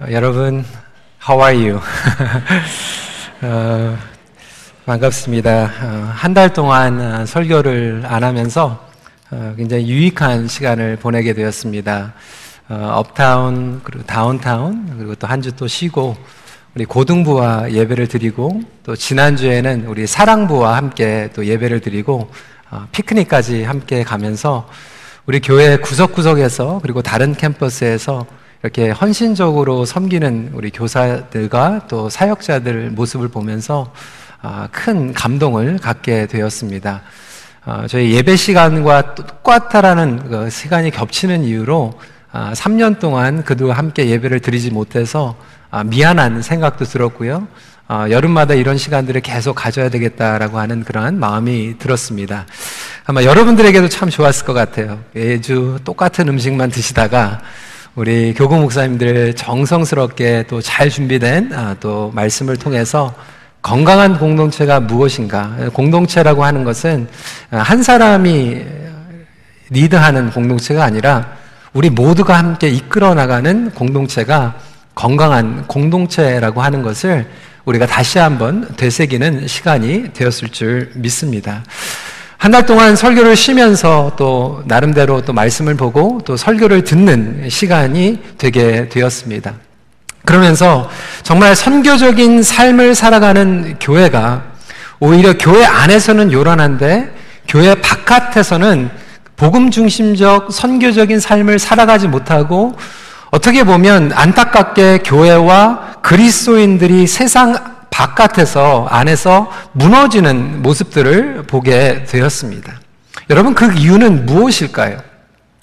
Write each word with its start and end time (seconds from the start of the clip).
어, 0.00 0.06
여러분, 0.10 0.64
how 1.26 1.42
are 1.42 1.68
you? 1.70 1.80
어, 3.42 3.96
반갑습니다. 4.86 5.70
어, 5.82 6.10
한달 6.14 6.52
동안 6.52 7.00
어, 7.00 7.26
설교를 7.26 8.02
안 8.06 8.24
하면서 8.24 8.86
어, 9.30 9.54
굉장히 9.56 9.88
유익한 9.88 10.48
시간을 10.48 10.96
보내게 10.96 11.32
되었습니다. 11.34 12.12
어, 12.68 12.90
업타운, 12.94 13.80
그리고 13.84 14.04
다운타운, 14.04 14.96
그리고 14.98 15.14
또 15.14 15.26
한 15.28 15.40
주 15.42 15.52
또 15.52 15.66
쉬고, 15.66 16.16
우리 16.74 16.84
고등부와 16.84 17.70
예배를 17.72 18.08
드리고, 18.08 18.62
또 18.82 18.96
지난주에는 18.96 19.86
우리 19.86 20.06
사랑부와 20.06 20.76
함께 20.76 21.28
또 21.34 21.46
예배를 21.46 21.80
드리고, 21.80 22.30
어, 22.70 22.88
피크닉까지 22.90 23.62
함께 23.64 24.02
가면서 24.02 24.68
우리 25.26 25.40
교회 25.40 25.76
구석구석에서 25.76 26.80
그리고 26.82 27.00
다른 27.02 27.34
캠퍼스에서 27.34 28.26
이렇게 28.64 28.88
헌신적으로 28.88 29.84
섬기는 29.84 30.52
우리 30.54 30.70
교사들과 30.70 31.82
또 31.86 32.08
사역자들 32.08 32.92
모습을 32.92 33.28
보면서 33.28 33.92
아, 34.40 34.68
큰 34.72 35.12
감동을 35.12 35.76
갖게 35.76 36.26
되었습니다. 36.26 37.02
아, 37.66 37.86
저희 37.86 38.14
예배 38.14 38.36
시간과 38.36 39.16
똑같다라는 39.16 40.30
그 40.30 40.48
시간이 40.48 40.92
겹치는 40.92 41.44
이유로 41.44 41.92
3년 42.32 42.96
아, 42.96 42.98
동안 42.98 43.44
그들과 43.44 43.74
함께 43.74 44.08
예배를 44.08 44.40
드리지 44.40 44.70
못해서 44.70 45.36
미안한 45.84 46.40
생각도 46.40 46.86
들었고요. 46.86 47.46
여름마다 47.90 48.54
이런 48.54 48.78
시간들을 48.78 49.20
계속 49.20 49.56
가져야 49.56 49.90
되겠다라고 49.90 50.58
하는 50.58 50.84
그러한 50.84 51.20
마음이 51.20 51.76
들었습니다. 51.78 52.46
아마 53.04 53.24
여러분들에게도 53.24 53.90
참 53.90 54.08
좋았을 54.08 54.46
것 54.46 54.54
같아요. 54.54 55.00
매주 55.12 55.78
똑같은 55.84 56.28
음식만 56.28 56.70
드시다가 56.70 57.42
우리 57.96 58.34
교구 58.34 58.56
목사님들 58.56 59.34
정성스럽게 59.36 60.46
또 60.48 60.60
잘 60.60 60.90
준비된 60.90 61.52
아, 61.52 61.76
또 61.78 62.10
말씀을 62.12 62.56
통해서 62.56 63.14
건강한 63.62 64.18
공동체가 64.18 64.80
무엇인가? 64.80 65.54
공동체라고 65.72 66.44
하는 66.44 66.64
것은 66.64 67.06
한 67.50 67.84
사람이 67.84 68.62
리드하는 69.70 70.30
공동체가 70.30 70.82
아니라 70.82 71.36
우리 71.72 71.88
모두가 71.88 72.36
함께 72.36 72.68
이끌어 72.68 73.14
나가는 73.14 73.70
공동체가 73.70 74.56
건강한 74.96 75.64
공동체라고 75.68 76.62
하는 76.62 76.82
것을 76.82 77.28
우리가 77.64 77.86
다시 77.86 78.18
한번 78.18 78.74
되새기는 78.76 79.46
시간이 79.46 80.12
되었을 80.12 80.48
줄 80.48 80.90
믿습니다. 80.96 81.62
한 82.38 82.50
달 82.50 82.66
동안 82.66 82.94
설교를 82.94 83.36
쉬면서 83.36 84.12
또 84.16 84.62
나름대로 84.66 85.22
또 85.22 85.32
말씀을 85.32 85.74
보고 85.76 86.20
또 86.24 86.36
설교를 86.36 86.84
듣는 86.84 87.48
시간이 87.48 88.20
되게 88.38 88.88
되었습니다. 88.88 89.54
그러면서 90.24 90.88
정말 91.22 91.54
선교적인 91.56 92.42
삶을 92.42 92.94
살아가는 92.94 93.76
교회가 93.80 94.42
오히려 95.00 95.34
교회 95.38 95.64
안에서는 95.64 96.32
요란한데 96.32 97.14
교회 97.48 97.74
바깥에서는 97.74 98.90
복음 99.36 99.70
중심적 99.70 100.52
선교적인 100.52 101.20
삶을 101.20 101.58
살아가지 101.58 102.08
못하고 102.08 102.74
어떻게 103.30 103.64
보면 103.64 104.12
안타깝게 104.14 105.00
교회와 105.04 105.94
그리스도인들이 106.02 107.06
세상 107.06 107.73
바깥에서 107.94 108.88
안에서 108.90 109.48
무너지는 109.70 110.62
모습들을 110.62 111.44
보게 111.46 112.04
되었습니다. 112.04 112.80
여러분 113.30 113.54
그 113.54 113.72
이유는 113.72 114.26
무엇일까요? 114.26 114.98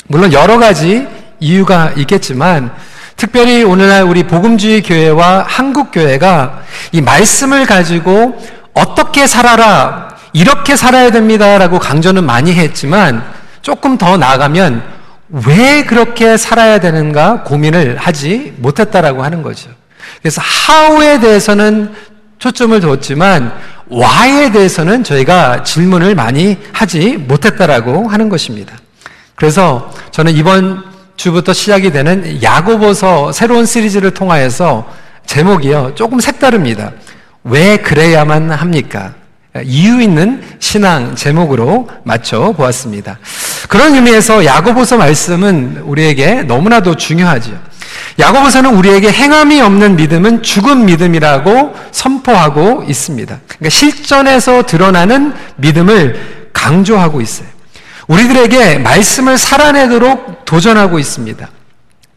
물론 0.07 0.31
여러 0.31 0.57
가지 0.57 1.05
이유가 1.41 1.91
있겠지만 1.97 2.71
특별히 3.17 3.63
오늘날 3.63 4.03
우리 4.03 4.23
복음주의 4.23 4.81
교회와 4.81 5.43
한국 5.45 5.91
교회가 5.91 6.61
이 6.93 7.01
말씀을 7.01 7.65
가지고 7.65 8.41
어떻게 8.73 9.27
살아라 9.27 10.15
이렇게 10.31 10.77
살아야 10.77 11.11
됩니다라고 11.11 11.79
강조는 11.79 12.23
많이 12.23 12.53
했지만 12.53 13.25
조금 13.61 13.97
더 13.97 14.15
나아가면 14.15 14.81
왜 15.47 15.83
그렇게 15.83 16.37
살아야 16.37 16.79
되는가 16.79 17.43
고민을 17.43 17.97
하지 17.97 18.53
못했다라고 18.57 19.21
하는 19.21 19.43
거죠. 19.43 19.69
그래서 20.21 20.41
how에 20.41 21.19
대해서는 21.19 21.93
초점을 22.41 22.79
뒀지만 22.81 23.53
why에 23.91 24.51
대해서는 24.51 25.03
저희가 25.03 25.63
질문을 25.63 26.15
많이 26.15 26.57
하지 26.73 27.15
못했다라고 27.17 28.07
하는 28.09 28.29
것입니다. 28.29 28.73
그래서 29.35 29.93
저는 30.09 30.33
이번 30.33 30.83
주부터 31.17 31.53
시작이 31.53 31.91
되는 31.91 32.41
야고보서 32.41 33.31
새로운 33.31 33.67
시리즈를 33.67 34.11
통하여서 34.11 34.89
제목이요. 35.27 35.93
조금 35.93 36.19
색다릅니다. 36.19 36.93
왜 37.43 37.77
그래야만 37.77 38.49
합니까? 38.49 39.13
이유 39.63 40.01
있는 40.01 40.41
신앙 40.59 41.13
제목으로 41.15 41.89
맞춰 42.03 42.53
보았습니다. 42.53 43.19
그런 43.69 43.93
의미에서 43.93 44.45
야고보서 44.45 44.97
말씀은 44.97 45.83
우리에게 45.85 46.41
너무나도 46.43 46.95
중요하죠. 46.95 47.51
야고보서는 48.19 48.75
우리에게 48.75 49.11
행함이 49.11 49.61
없는 49.61 49.95
믿음은 49.95 50.43
죽은 50.43 50.85
믿음이라고 50.85 51.73
선포하고 51.91 52.83
있습니다. 52.87 53.39
그러니까 53.47 53.69
실전에서 53.69 54.63
드러나는 54.63 55.33
믿음을 55.57 56.49
강조하고 56.53 57.21
있어요. 57.21 57.47
우리들에게 58.07 58.79
말씀을 58.79 59.37
살아내도록 59.37 60.45
도전하고 60.45 60.99
있습니다. 60.99 61.49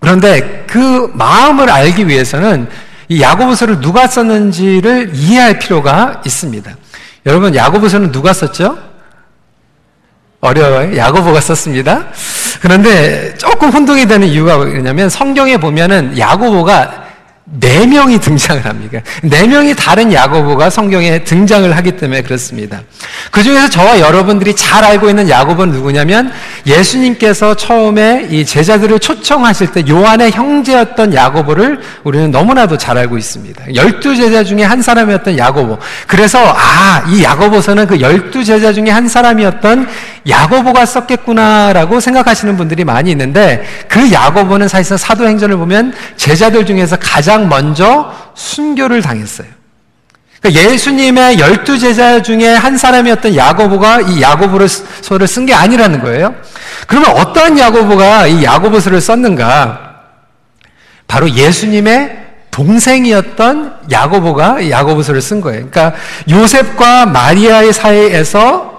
그런데 0.00 0.64
그 0.66 1.10
마음을 1.14 1.70
알기 1.70 2.08
위해서는 2.08 2.68
이 3.08 3.22
야고보서를 3.22 3.80
누가 3.80 4.06
썼는지를 4.06 5.12
이해할 5.14 5.58
필요가 5.58 6.20
있습니다. 6.26 6.70
여러분 7.26 7.54
야고보서는 7.54 8.12
누가 8.12 8.32
썼죠? 8.32 8.93
어려워요. 10.44 10.94
야고보가 10.94 11.40
썼습니다. 11.40 12.04
그런데 12.60 13.34
조금 13.38 13.70
혼동이 13.70 14.06
되는 14.06 14.28
이유가 14.28 14.58
뭐냐면 14.58 15.08
성경에 15.08 15.56
보면은 15.56 16.18
야고보가 16.18 17.04
네 17.46 17.86
명이 17.86 18.20
등장을 18.20 18.64
합니다. 18.64 19.00
네 19.22 19.46
명이 19.46 19.74
다른 19.74 20.12
야고보가 20.12 20.70
성경에 20.70 21.24
등장을 21.24 21.76
하기 21.76 21.92
때문에 21.92 22.22
그렇습니다. 22.22 22.80
그 23.30 23.42
중에서 23.42 23.68
저와 23.68 24.00
여러분들이 24.00 24.56
잘 24.56 24.82
알고 24.82 25.10
있는 25.10 25.28
야고보는 25.28 25.74
누구냐면 25.74 26.32
예수님께서 26.66 27.54
처음에 27.54 28.28
이 28.30 28.46
제자들을 28.46 28.98
초청하실 28.98 29.72
때 29.72 29.84
요한의 29.86 30.32
형제였던 30.32 31.12
야고보를 31.12 31.80
우리는 32.02 32.30
너무나도 32.30 32.78
잘 32.78 32.96
알고 32.96 33.18
있습니다. 33.18 33.74
열두 33.74 34.16
제자 34.16 34.42
중에 34.42 34.62
한 34.62 34.80
사람이었던 34.80 35.36
야고보. 35.36 35.78
그래서 36.06 36.38
아, 36.38 37.04
이 37.08 37.22
야고보서는 37.22 37.86
그 37.86 38.00
열두 38.00 38.42
제자 38.42 38.72
중에 38.72 38.88
한 38.88 39.06
사람이었던 39.06 39.86
야고보가 40.28 40.86
썼겠구나라고 40.86 42.00
생각하시는 42.00 42.56
분들이 42.56 42.84
많이 42.84 43.10
있는데 43.10 43.64
그 43.88 44.10
야고보는 44.10 44.68
사실상 44.68 44.96
사도행전을 44.96 45.56
보면 45.56 45.94
제자들 46.16 46.64
중에서 46.66 46.96
가장 46.96 47.48
먼저 47.48 48.12
순교를 48.34 49.02
당했어요. 49.02 49.48
그러니까 50.40 50.70
예수님의 50.70 51.38
열두 51.38 51.78
제자 51.78 52.22
중에 52.22 52.48
한 52.54 52.76
사람이었던 52.76 53.34
야고보가 53.34 54.02
이 54.02 54.20
야고보서를 54.20 55.26
쓴 55.26 55.46
게 55.46 55.54
아니라는 55.54 56.00
거예요. 56.02 56.34
그러면 56.86 57.10
어떠한 57.12 57.58
야고보가 57.58 58.26
이 58.26 58.44
야고보서를 58.44 59.00
썼는가? 59.00 59.94
바로 61.06 61.30
예수님의 61.30 62.24
동생이었던 62.50 63.74
야고보가 63.90 64.70
야고보서를 64.70 65.20
쓴 65.22 65.40
거예요. 65.40 65.68
그러니까 65.70 65.98
요셉과 66.30 67.06
마리아의 67.06 67.72
사이에서 67.72 68.73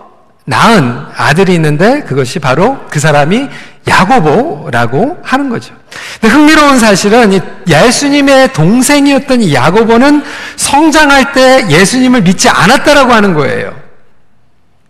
낳은 0.45 1.05
아들이 1.15 1.55
있는데 1.55 2.01
그것이 2.01 2.39
바로 2.39 2.85
그 2.89 2.99
사람이 2.99 3.49
야고보라고 3.87 5.19
하는 5.23 5.49
거죠. 5.49 5.75
흥미로운 6.21 6.79
사실은 6.79 7.39
예수님의 7.67 8.53
동생이었던 8.53 9.41
이 9.41 9.53
야고보는 9.53 10.23
성장할 10.55 11.33
때 11.33 11.67
예수님을 11.69 12.21
믿지 12.21 12.49
않았다라고 12.49 13.11
하는 13.13 13.33
거예요. 13.33 13.75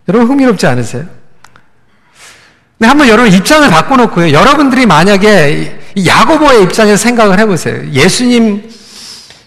여러분 0.07 0.27
흥미롭지 0.27 0.67
않으세요? 0.67 1.05
근 2.79 2.89
한번 2.89 3.07
여러분 3.07 3.31
입장을 3.31 3.69
바꿔놓고요. 3.69 4.33
여러분들이 4.33 4.85
만약에 4.85 5.79
야고보의 6.05 6.63
입장에서 6.63 6.97
생각을 6.97 7.39
해보세요. 7.39 7.89
예수님 7.91 8.69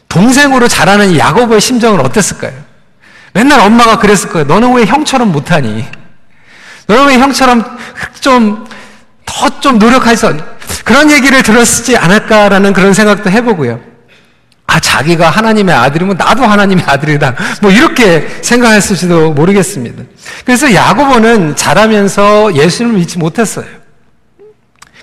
동생으로 0.08 0.68
자라는 0.68 1.18
야고보의 1.18 1.60
심정은 1.60 2.00
어땠을까요? 2.00 2.52
맨날 3.34 3.60
엄마가 3.60 3.98
그랬을 3.98 4.30
거예요. 4.30 4.46
너는 4.46 4.72
왜 4.72 4.86
형처럼 4.86 5.30
못하니? 5.30 5.86
너는 6.88 7.06
왜 7.06 7.18
형처럼 7.18 7.64
좀 8.20 8.66
더 9.28 9.60
좀 9.60 9.78
노력해서 9.78 10.32
그런 10.84 11.10
얘기를 11.10 11.42
들었지 11.42 11.96
않을까라는 11.96 12.72
그런 12.72 12.94
생각도 12.94 13.30
해보고요. 13.30 13.80
아, 14.66 14.80
자기가 14.80 15.30
하나님의 15.30 15.74
아들이면 15.74 16.16
나도 16.16 16.44
하나님의 16.44 16.84
아들이다. 16.86 17.34
뭐 17.62 17.70
이렇게 17.70 18.26
생각했을지도 18.42 19.32
모르겠습니다. 19.32 20.02
그래서 20.44 20.72
야고보는 20.74 21.56
자라면서 21.56 22.54
예수님을 22.54 22.98
믿지 22.98 23.18
못했어요. 23.18 23.66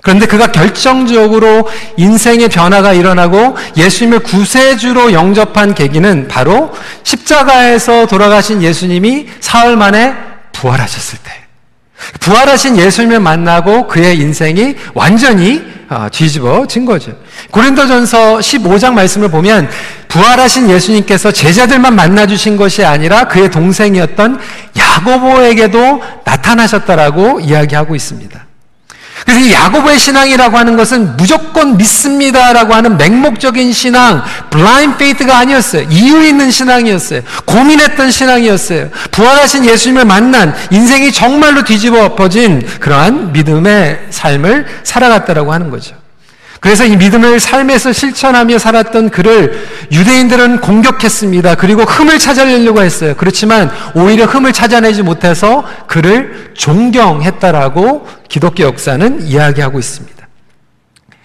그런데 0.02 0.26
그가 0.26 0.52
결정적으로 0.52 1.68
인생의 1.96 2.48
변화가 2.48 2.92
일어나고 2.92 3.56
예수님을 3.76 4.20
구세주로 4.20 5.12
영접한 5.12 5.74
계기는 5.74 6.28
바로 6.28 6.72
십자가에서 7.02 8.06
돌아가신 8.06 8.62
예수님이 8.62 9.28
사흘 9.40 9.76
만에 9.76 10.14
부활하셨을 10.52 11.18
때. 11.24 11.45
부활하신 12.20 12.76
예수님을 12.76 13.20
만나고 13.20 13.86
그의 13.86 14.18
인생이 14.18 14.76
완전히 14.94 15.64
아, 15.88 16.08
뒤집어진 16.08 16.84
거죠. 16.84 17.12
고린도전서 17.50 18.38
15장 18.38 18.92
말씀을 18.94 19.30
보면 19.30 19.68
부활하신 20.08 20.68
예수님께서 20.68 21.30
제자들만 21.30 21.94
만나 21.94 22.26
주신 22.26 22.56
것이 22.56 22.84
아니라 22.84 23.28
그의 23.28 23.50
동생이었던 23.50 24.40
야고보에게도 24.76 26.02
나타나셨다라고 26.24 27.40
이야기하고 27.40 27.94
있습니다. 27.94 28.45
그래서 29.26 29.40
이 29.40 29.52
야고보의 29.52 29.98
신앙이라고 29.98 30.56
하는 30.56 30.76
것은 30.76 31.16
무조건 31.16 31.76
믿습니다라고 31.76 32.74
하는 32.74 32.96
맹목적인 32.96 33.72
신앙, 33.72 34.22
blind 34.50 34.96
faith가 34.96 35.36
아니었어요. 35.36 35.88
이유 35.90 36.24
있는 36.24 36.52
신앙이었어요. 36.52 37.22
고민했던 37.44 38.12
신앙이었어요. 38.12 38.88
부활하신 39.10 39.64
예수님을 39.64 40.04
만난 40.04 40.54
인생이 40.70 41.12
정말로 41.12 41.64
뒤집어 41.64 42.04
엎어진 42.04 42.64
그러한 42.78 43.32
믿음의 43.32 44.06
삶을 44.10 44.66
살아갔다라고 44.84 45.52
하는 45.52 45.70
거죠. 45.70 46.05
그래서 46.60 46.84
이 46.84 46.96
믿음을 46.96 47.38
삶에서 47.38 47.92
실천하며 47.92 48.58
살았던 48.58 49.10
그를 49.10 49.66
유대인들은 49.92 50.60
공격했습니다. 50.60 51.56
그리고 51.56 51.82
흠을 51.82 52.18
찾아내려고 52.18 52.82
했어요. 52.82 53.14
그렇지만 53.16 53.70
오히려 53.94 54.24
흠을 54.24 54.52
찾아내지 54.52 55.02
못해서 55.02 55.64
그를 55.86 56.52
존경했다라고 56.54 58.08
기독교 58.28 58.64
역사는 58.64 59.26
이야기하고 59.26 59.78
있습니다. 59.78 60.16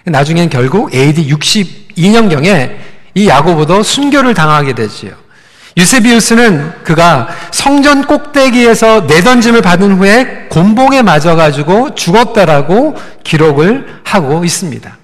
나중엔 0.06 0.50
결국 0.50 0.94
AD 0.94 1.28
62년경에 1.28 2.72
이 3.16 3.28
야고보도 3.28 3.84
순교를 3.84 4.34
당하게 4.34 4.74
되지요. 4.74 5.12
유세비우스는 5.78 6.84
그가 6.84 7.30
성전 7.52 8.06
꼭대기에서 8.06 9.02
내던짐을 9.02 9.62
받은 9.62 9.98
후에 9.98 10.48
곤봉에 10.50 11.02
맞아가지고 11.02 11.96
죽었다라고 11.96 12.96
기록을 13.24 13.88
하고 14.04 14.44
있습니다. 14.44 15.01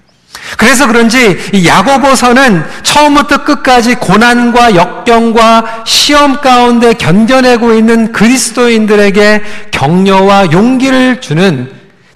그래서 0.56 0.86
그런지 0.86 1.38
이 1.52 1.66
야고보서는 1.66 2.64
처음부터 2.82 3.44
끝까지 3.44 3.96
고난과 3.96 4.74
역경과 4.74 5.84
시험 5.84 6.40
가운데 6.40 6.94
견뎌내고 6.94 7.74
있는 7.74 8.12
그리스도인들에게 8.12 9.42
격려와 9.70 10.52
용기를 10.52 11.20
주는 11.20 11.70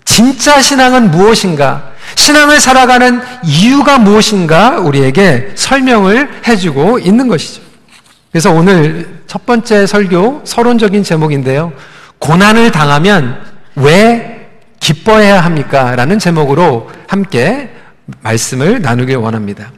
진짜 0.05 0.61
신앙은 0.61 1.11
무엇인가? 1.11 1.93
신앙을 2.15 2.61
살아가는 2.61 3.21
이유가 3.45 3.99
무엇인가? 3.99 4.79
우리에게 4.79 5.53
설명을 5.55 6.29
해주고 6.47 6.99
있는 6.99 7.29
것이죠. 7.29 7.63
그래서 8.31 8.51
오늘 8.51 9.23
첫 9.27 9.47
번째 9.47 9.87
설교 9.87 10.43
서론적인 10.45 11.05
제목인데요. 11.05 11.73
고난을 12.19 12.71
당하면 12.71 13.41
왜 13.75 14.49
기뻐해야 14.81 15.41
합니까? 15.41 15.95
라는 15.97 16.19
제목으로 16.19 16.91
함께 17.07 17.72
말씀을 18.23 18.83
나누길 18.83 19.17
원합니다. 19.17 19.71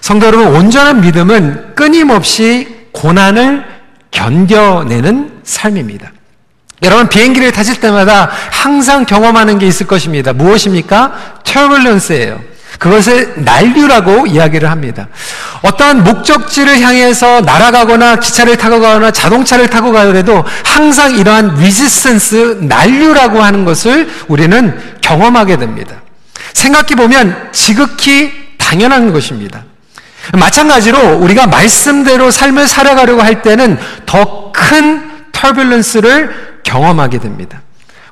성도 0.00 0.26
여러분, 0.26 0.48
온전한 0.48 1.00
믿음은 1.00 1.74
끊임없이 1.74 2.68
고난을 2.92 3.64
견뎌내는 4.10 5.40
삶입니다. 5.44 6.12
여러분, 6.82 7.08
비행기를 7.08 7.52
타실 7.52 7.80
때마다 7.80 8.30
항상 8.50 9.04
경험하는 9.06 9.58
게 9.58 9.66
있을 9.66 9.86
것입니다. 9.86 10.32
무엇입니까? 10.32 11.40
turbulence예요. 11.44 12.52
그것을 12.78 13.34
난류라고 13.36 14.26
이야기를 14.26 14.68
합니다. 14.68 15.06
어떠한 15.62 16.02
목적지를 16.02 16.80
향해서 16.80 17.42
날아가거나 17.42 18.16
기차를 18.16 18.56
타고 18.56 18.80
가거나 18.80 19.12
자동차를 19.12 19.70
타고 19.70 19.92
가더라도 19.92 20.44
항상 20.64 21.16
이러한 21.16 21.56
resistance, 21.56 22.58
난류라고 22.62 23.40
하는 23.40 23.64
것을 23.64 24.08
우리는 24.26 24.76
경험하게 25.00 25.58
됩니다. 25.58 26.02
생각해 26.52 26.94
보면 26.96 27.50
지극히 27.52 28.32
당연한 28.58 29.12
것입니다. 29.12 29.64
마찬가지로 30.34 31.16
우리가 31.18 31.46
말씀대로 31.46 32.30
삶을 32.30 32.68
살아가려고 32.68 33.22
할 33.22 33.42
때는 33.42 33.78
더 34.06 34.42
큰 34.52 35.10
터뷸런스를 35.32 36.62
경험하게 36.62 37.18
됩니다. 37.18 37.62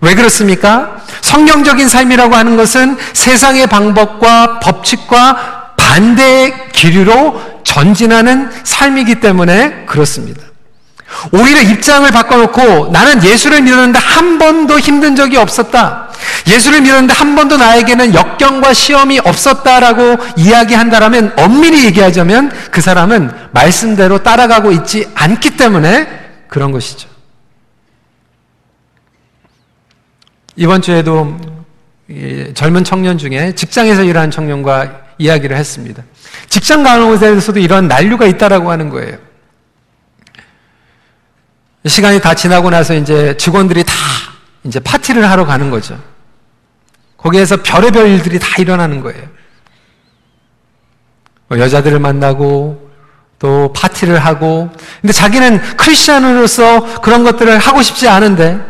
왜 0.00 0.14
그렇습니까? 0.14 0.96
성경적인 1.20 1.88
삶이라고 1.88 2.34
하는 2.34 2.56
것은 2.56 2.96
세상의 3.12 3.66
방법과 3.66 4.58
법칙과 4.60 5.75
반대의 5.76 6.70
기류로 6.72 7.60
전진하는 7.64 8.50
삶이기 8.64 9.20
때문에 9.20 9.84
그렇습니다. 9.86 10.43
오히려 11.32 11.60
입장을 11.60 12.10
바꿔놓고 12.10 12.90
나는 12.92 13.22
예수를 13.22 13.62
믿었는데 13.62 13.98
한 13.98 14.38
번도 14.38 14.78
힘든 14.78 15.16
적이 15.16 15.38
없었다. 15.38 16.08
예수를 16.46 16.82
믿었는데 16.82 17.12
한 17.12 17.34
번도 17.34 17.56
나에게는 17.56 18.14
역경과 18.14 18.72
시험이 18.72 19.18
없었다라고 19.18 20.16
이야기한다라면 20.36 21.34
엄밀히 21.36 21.84
얘기하자면 21.86 22.50
그 22.70 22.80
사람은 22.80 23.30
말씀대로 23.52 24.22
따라가고 24.22 24.72
있지 24.72 25.08
않기 25.14 25.56
때문에 25.56 26.08
그런 26.48 26.72
것이죠. 26.72 27.08
이번 30.56 30.82
주에도 30.82 31.38
젊은 32.54 32.84
청년 32.84 33.18
중에 33.18 33.54
직장에서 33.54 34.04
일하는 34.04 34.30
청년과 34.30 35.00
이야기를 35.18 35.56
했습니다. 35.56 36.02
직장 36.48 36.82
가는 36.82 37.08
곳에서도 37.08 37.58
이런 37.60 37.88
난류가 37.88 38.26
있다라고 38.26 38.70
하는 38.70 38.90
거예요. 38.90 39.30
시간이 41.87 42.21
다 42.21 42.35
지나고 42.35 42.71
나서 42.71 42.94
이제 42.94 43.37
직원들이 43.37 43.85
다 43.85 43.94
이제 44.65 44.79
파티를 44.81 45.29
하러 45.31 45.47
가는 45.47 45.71
거죠. 45.71 45.99
거기에서 47.17 47.56
별의별 47.62 48.09
일들이 48.09 48.38
다 48.38 48.47
일어나는 48.59 49.00
거예요. 49.00 49.23
뭐 51.49 51.59
여자들을 51.59 51.99
만나고 51.99 52.91
또 53.38 53.73
파티를 53.75 54.19
하고 54.19 54.71
근데 55.00 55.12
자기는 55.12 55.77
크리스천으로서 55.77 57.00
그런 57.00 57.25
것들을 57.25 57.59
하고 57.59 57.82
싶지 57.82 58.09
않은데 58.09 58.61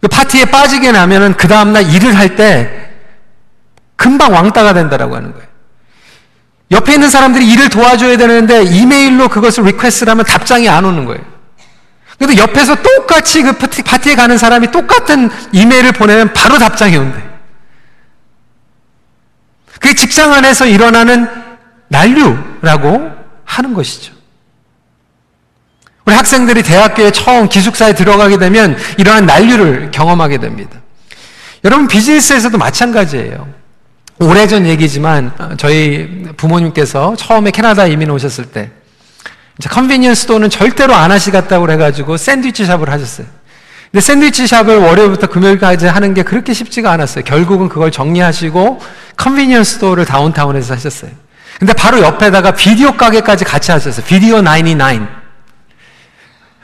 그 0.00 0.08
파티에 0.08 0.46
빠지게 0.46 0.92
나면은 0.92 1.34
그 1.36 1.46
다음날 1.48 1.94
일을 1.94 2.16
할 2.16 2.34
때 2.36 2.90
금방 3.96 4.32
왕따가 4.32 4.72
된다라고 4.72 5.14
하는 5.14 5.32
거예요. 5.32 5.46
옆에 6.72 6.94
있는 6.94 7.08
사람들이 7.08 7.46
일을 7.52 7.68
도와줘야 7.68 8.16
되는데 8.16 8.64
이메일로 8.64 9.28
그것을 9.28 9.64
request를 9.64 10.10
하면 10.10 10.24
답장이 10.24 10.68
안 10.68 10.84
오는 10.84 11.04
거예요. 11.04 11.31
근데 12.18 12.36
옆에서 12.36 12.76
똑같이 12.76 13.42
그 13.42 13.52
파티에 13.52 14.14
가는 14.14 14.38
사람이 14.38 14.70
똑같은 14.70 15.30
이메일을 15.52 15.92
보내면 15.92 16.32
바로 16.32 16.58
답장이 16.58 16.96
온대. 16.96 17.20
그게 19.80 19.94
직장 19.94 20.32
안에서 20.32 20.66
일어나는 20.66 21.28
난류라고 21.88 23.10
하는 23.44 23.74
것이죠. 23.74 24.12
우리 26.04 26.14
학생들이 26.14 26.62
대학교에 26.62 27.10
처음 27.10 27.48
기숙사에 27.48 27.94
들어가게 27.94 28.38
되면 28.38 28.76
이러한 28.98 29.26
난류를 29.26 29.90
경험하게 29.90 30.38
됩니다. 30.38 30.78
여러분 31.64 31.86
비즈니스에서도 31.86 32.56
마찬가지예요. 32.58 33.48
오래전 34.18 34.66
얘기지만 34.66 35.32
저희 35.58 36.28
부모님께서 36.36 37.16
처음에 37.16 37.50
캐나다 37.50 37.86
이민 37.86 38.10
오셨을 38.10 38.46
때 38.46 38.70
이제 39.58 39.68
convenience 39.68 40.22
store는 40.22 40.50
절대로 40.50 40.94
안 40.94 41.10
하시겠다고 41.10 41.66
그래가지고 41.66 42.16
샌드위치 42.16 42.64
shop을 42.64 42.90
하셨어요. 42.90 43.26
근데 43.90 44.00
샌드위치 44.00 44.46
shop을 44.46 44.78
월요일부터 44.78 45.26
금요일까지 45.26 45.86
하는 45.86 46.14
게 46.14 46.22
그렇게 46.22 46.54
쉽지가 46.54 46.90
않았어요. 46.92 47.24
결국은 47.24 47.68
그걸 47.68 47.90
정리하시고 47.90 48.80
convenience 49.16 49.74
store를 49.74 50.06
다운타운에서 50.06 50.74
하셨어요. 50.74 51.10
근데 51.58 51.74
바로 51.74 52.00
옆에다가 52.00 52.52
비디오 52.52 52.96
가게까지 52.96 53.44
같이 53.44 53.70
하셨어요. 53.70 54.04
비디오 54.06 54.42
99. 54.42 55.06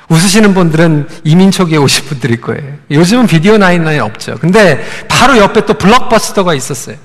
웃으시는 0.08 0.54
분들은 0.54 1.06
이민 1.24 1.50
초기에 1.50 1.76
오신 1.76 2.06
분들일 2.06 2.40
거예요. 2.40 2.78
요즘은 2.90 3.26
비디오 3.26 3.58
99 3.58 4.02
없죠. 4.02 4.38
근데 4.40 4.82
바로 5.06 5.36
옆에 5.36 5.66
또 5.66 5.74
블록버스터가 5.74 6.54
있었어요. 6.54 6.96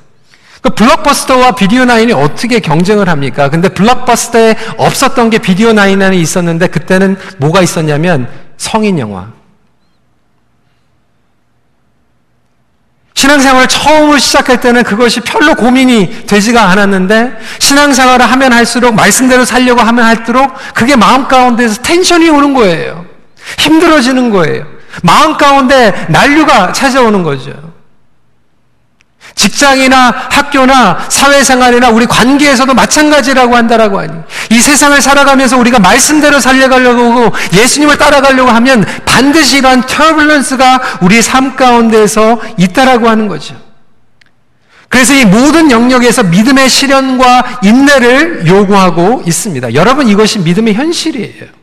그 0.63 0.69
블록버스터와 0.69 1.51
비디오 1.51 1.83
나인이 1.83 2.13
어떻게 2.13 2.61
경쟁을 2.61 3.09
합니까? 3.09 3.49
근데 3.49 3.67
블록버스터에 3.67 4.55
없었던 4.77 5.29
게 5.29 5.37
비디오 5.37 5.73
나인이 5.73 6.19
있었는데 6.19 6.67
그때는 6.67 7.17
뭐가 7.37 7.61
있었냐면 7.61 8.29
성인 8.55 8.97
영화. 8.97 9.27
신앙생활을 13.13 13.67
처음으로 13.67 14.17
시작할 14.17 14.61
때는 14.61 14.83
그것이 14.83 15.19
별로 15.19 15.53
고민이 15.53 16.25
되지가 16.27 16.69
않았는데 16.69 17.33
신앙생활을 17.59 18.25
하면 18.31 18.53
할수록 18.53 18.95
말씀대로 18.95 19.43
살려고 19.43 19.81
하면 19.81 20.05
할수록 20.05 20.49
그게 20.73 20.95
마음 20.95 21.27
가운데서 21.27 21.81
텐션이 21.81 22.29
오는 22.29 22.53
거예요. 22.53 23.05
힘들어지는 23.59 24.29
거예요. 24.29 24.65
마음 25.03 25.37
가운데 25.37 26.07
난류가 26.09 26.71
찾아오는 26.71 27.21
거죠. 27.21 27.72
직장이나 29.35 30.13
학교나 30.31 31.05
사회생활이나 31.09 31.89
우리 31.89 32.05
관계에서도 32.05 32.73
마찬가지라고 32.73 33.55
한다라고 33.55 33.99
하니 33.99 34.13
이 34.49 34.59
세상을 34.59 35.01
살아가면서 35.01 35.57
우리가 35.57 35.79
말씀대로 35.79 36.39
살려가려고 36.39 37.11
하고 37.11 37.35
예수님을 37.53 37.97
따라가려고 37.97 38.51
하면 38.51 38.85
반드시 39.05 39.57
이러한 39.57 39.85
터블런스가 39.85 40.99
우리 41.01 41.21
삶 41.21 41.55
가운데에서 41.55 42.39
있다라고 42.57 43.09
하는 43.09 43.27
거죠. 43.27 43.55
그래서 44.89 45.15
이 45.15 45.25
모든 45.25 45.71
영역에서 45.71 46.21
믿음의 46.21 46.69
실현과 46.69 47.61
인내를 47.63 48.45
요구하고 48.45 49.23
있습니다. 49.25 49.73
여러분 49.73 50.07
이것이 50.07 50.39
믿음의 50.39 50.75
현실이에요. 50.75 51.62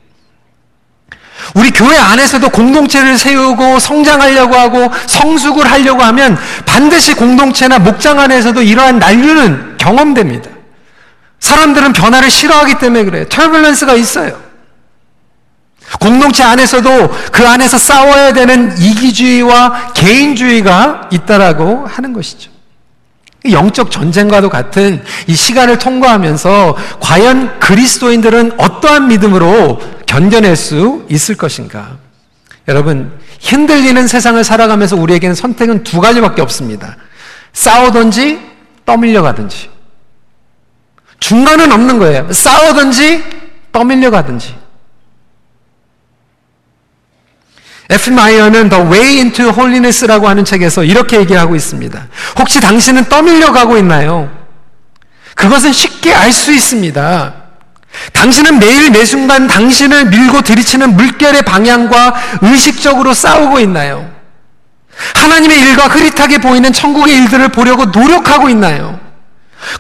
우리 1.55 1.71
교회 1.71 1.97
안에서도 1.97 2.49
공동체를 2.49 3.19
세우고 3.19 3.79
성장하려고 3.79 4.55
하고 4.55 4.91
성숙을 5.07 5.71
하려고 5.71 6.03
하면 6.03 6.39
반드시 6.65 7.15
공동체나 7.15 7.79
목장 7.79 8.21
안에서도 8.21 8.63
이러한 8.63 8.99
난류는 8.99 9.77
경험됩니다. 9.79 10.51
사람들은 11.41 11.93
변화를 11.93 12.31
싫어하기 12.31 12.79
때문에 12.79 13.05
그래요. 13.05 13.25
터블런스가 13.29 13.95
있어요. 13.95 14.39
공동체 15.99 16.45
안에서도 16.45 17.11
그 17.33 17.49
안에서 17.49 17.77
싸워야 17.79 18.33
되는 18.33 18.77
이기주의와 18.79 19.93
개인주의가 19.95 21.09
있다라고 21.11 21.87
하는 21.87 22.13
것이죠. 22.13 22.51
영적 23.51 23.91
전쟁과도 23.91 24.51
같은 24.51 25.03
이 25.27 25.35
시간을 25.35 25.79
통과하면서 25.79 26.77
과연 27.01 27.59
그리스도인들은 27.59 28.53
어떠한 28.59 29.09
믿음으로 29.09 29.81
견뎌낼 30.11 30.57
수 30.57 31.07
있을 31.09 31.37
것인가? 31.37 31.97
여러분, 32.67 33.17
흔들리는 33.45 34.09
세상을 34.09 34.43
살아가면서 34.43 34.97
우리에게는 34.97 35.37
선택은 35.37 35.85
두 35.85 36.01
가지밖에 36.01 36.43
없습니다. 36.43 36.97
싸우든지 37.53 38.41
떠밀려 38.85 39.23
가든지. 39.23 39.71
중간은 41.21 41.71
없는 41.71 42.01
거예요. 42.01 42.33
싸우든지 42.33 43.23
떠밀려 43.71 44.11
가든지. 44.11 44.57
에프 47.89 48.11
마이어는 48.11 48.69
The 48.69 48.85
Way 48.87 49.17
into 49.19 49.47
Holiness라고 49.47 50.29
하는 50.29 50.45
책에서 50.45 50.83
이렇게 50.83 51.19
얘기하고 51.21 51.55
있습니다. 51.55 52.09
혹시 52.37 52.61
당신은 52.61 53.05
떠밀려 53.05 53.53
가고 53.53 53.77
있나요? 53.77 54.29
그것은 55.37 55.73
쉽게 55.73 56.13
알 56.13 56.33
수 56.33 56.53
있습니다. 56.53 57.40
당신은 58.13 58.59
매일 58.59 58.91
매 58.91 59.05
순간 59.05 59.47
당신을 59.47 60.07
밀고 60.07 60.43
들이치는 60.43 60.97
물결의 60.97 61.43
방향과 61.43 62.15
의식적으로 62.43 63.15
싸우고 63.15 63.61
있나요? 63.61 64.11
하나님의 65.15 65.61
일과 65.61 65.87
흐릿하게 65.87 66.39
보이는 66.39 66.73
천국의 66.73 67.15
일들을 67.17 67.49
보려고 67.49 67.87
노력하고 67.87 68.49
있나요? 68.49 68.99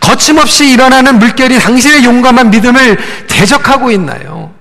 거침없이 0.00 0.70
일어나는 0.70 1.18
물결이 1.18 1.58
당신의 1.58 2.04
용감한 2.04 2.50
믿음을 2.50 2.98
대적하고 3.28 3.90
있나요? 3.90 4.52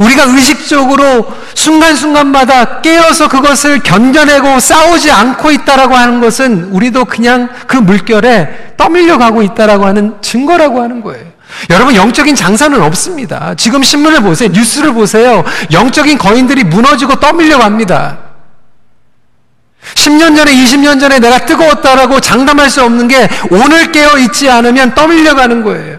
우리가 0.00 0.24
의식적으로 0.24 1.26
순간순간마다 1.54 2.82
깨어서 2.82 3.28
그것을 3.28 3.80
견뎌내고 3.80 4.60
싸우지 4.60 5.10
않고 5.10 5.50
있다라고 5.50 5.96
하는 5.96 6.20
것은 6.20 6.64
우리도 6.64 7.06
그냥 7.06 7.48
그 7.66 7.78
물결에 7.78 8.74
떠밀려 8.76 9.16
가고 9.16 9.42
있다라고 9.42 9.86
하는 9.86 10.20
증거라고 10.20 10.82
하는 10.82 11.00
거예요. 11.00 11.27
여러분 11.70 11.94
영적인 11.94 12.34
장사는 12.34 12.80
없습니다. 12.82 13.54
지금 13.56 13.82
신문을 13.82 14.20
보세요. 14.22 14.48
뉴스를 14.50 14.92
보세요. 14.92 15.44
영적인 15.72 16.18
거인들이 16.18 16.64
무너지고 16.64 17.16
떠밀려 17.16 17.58
갑니다. 17.58 18.18
10년 19.94 20.36
전에 20.36 20.52
20년 20.52 21.00
전에 21.00 21.18
내가 21.18 21.46
뜨거웠다라고 21.46 22.20
장담할 22.20 22.68
수 22.68 22.82
없는 22.84 23.08
게 23.08 23.28
오늘 23.50 23.90
깨어 23.92 24.18
있지 24.18 24.50
않으면 24.50 24.94
떠밀려 24.94 25.34
가는 25.34 25.62
거예요. 25.64 25.98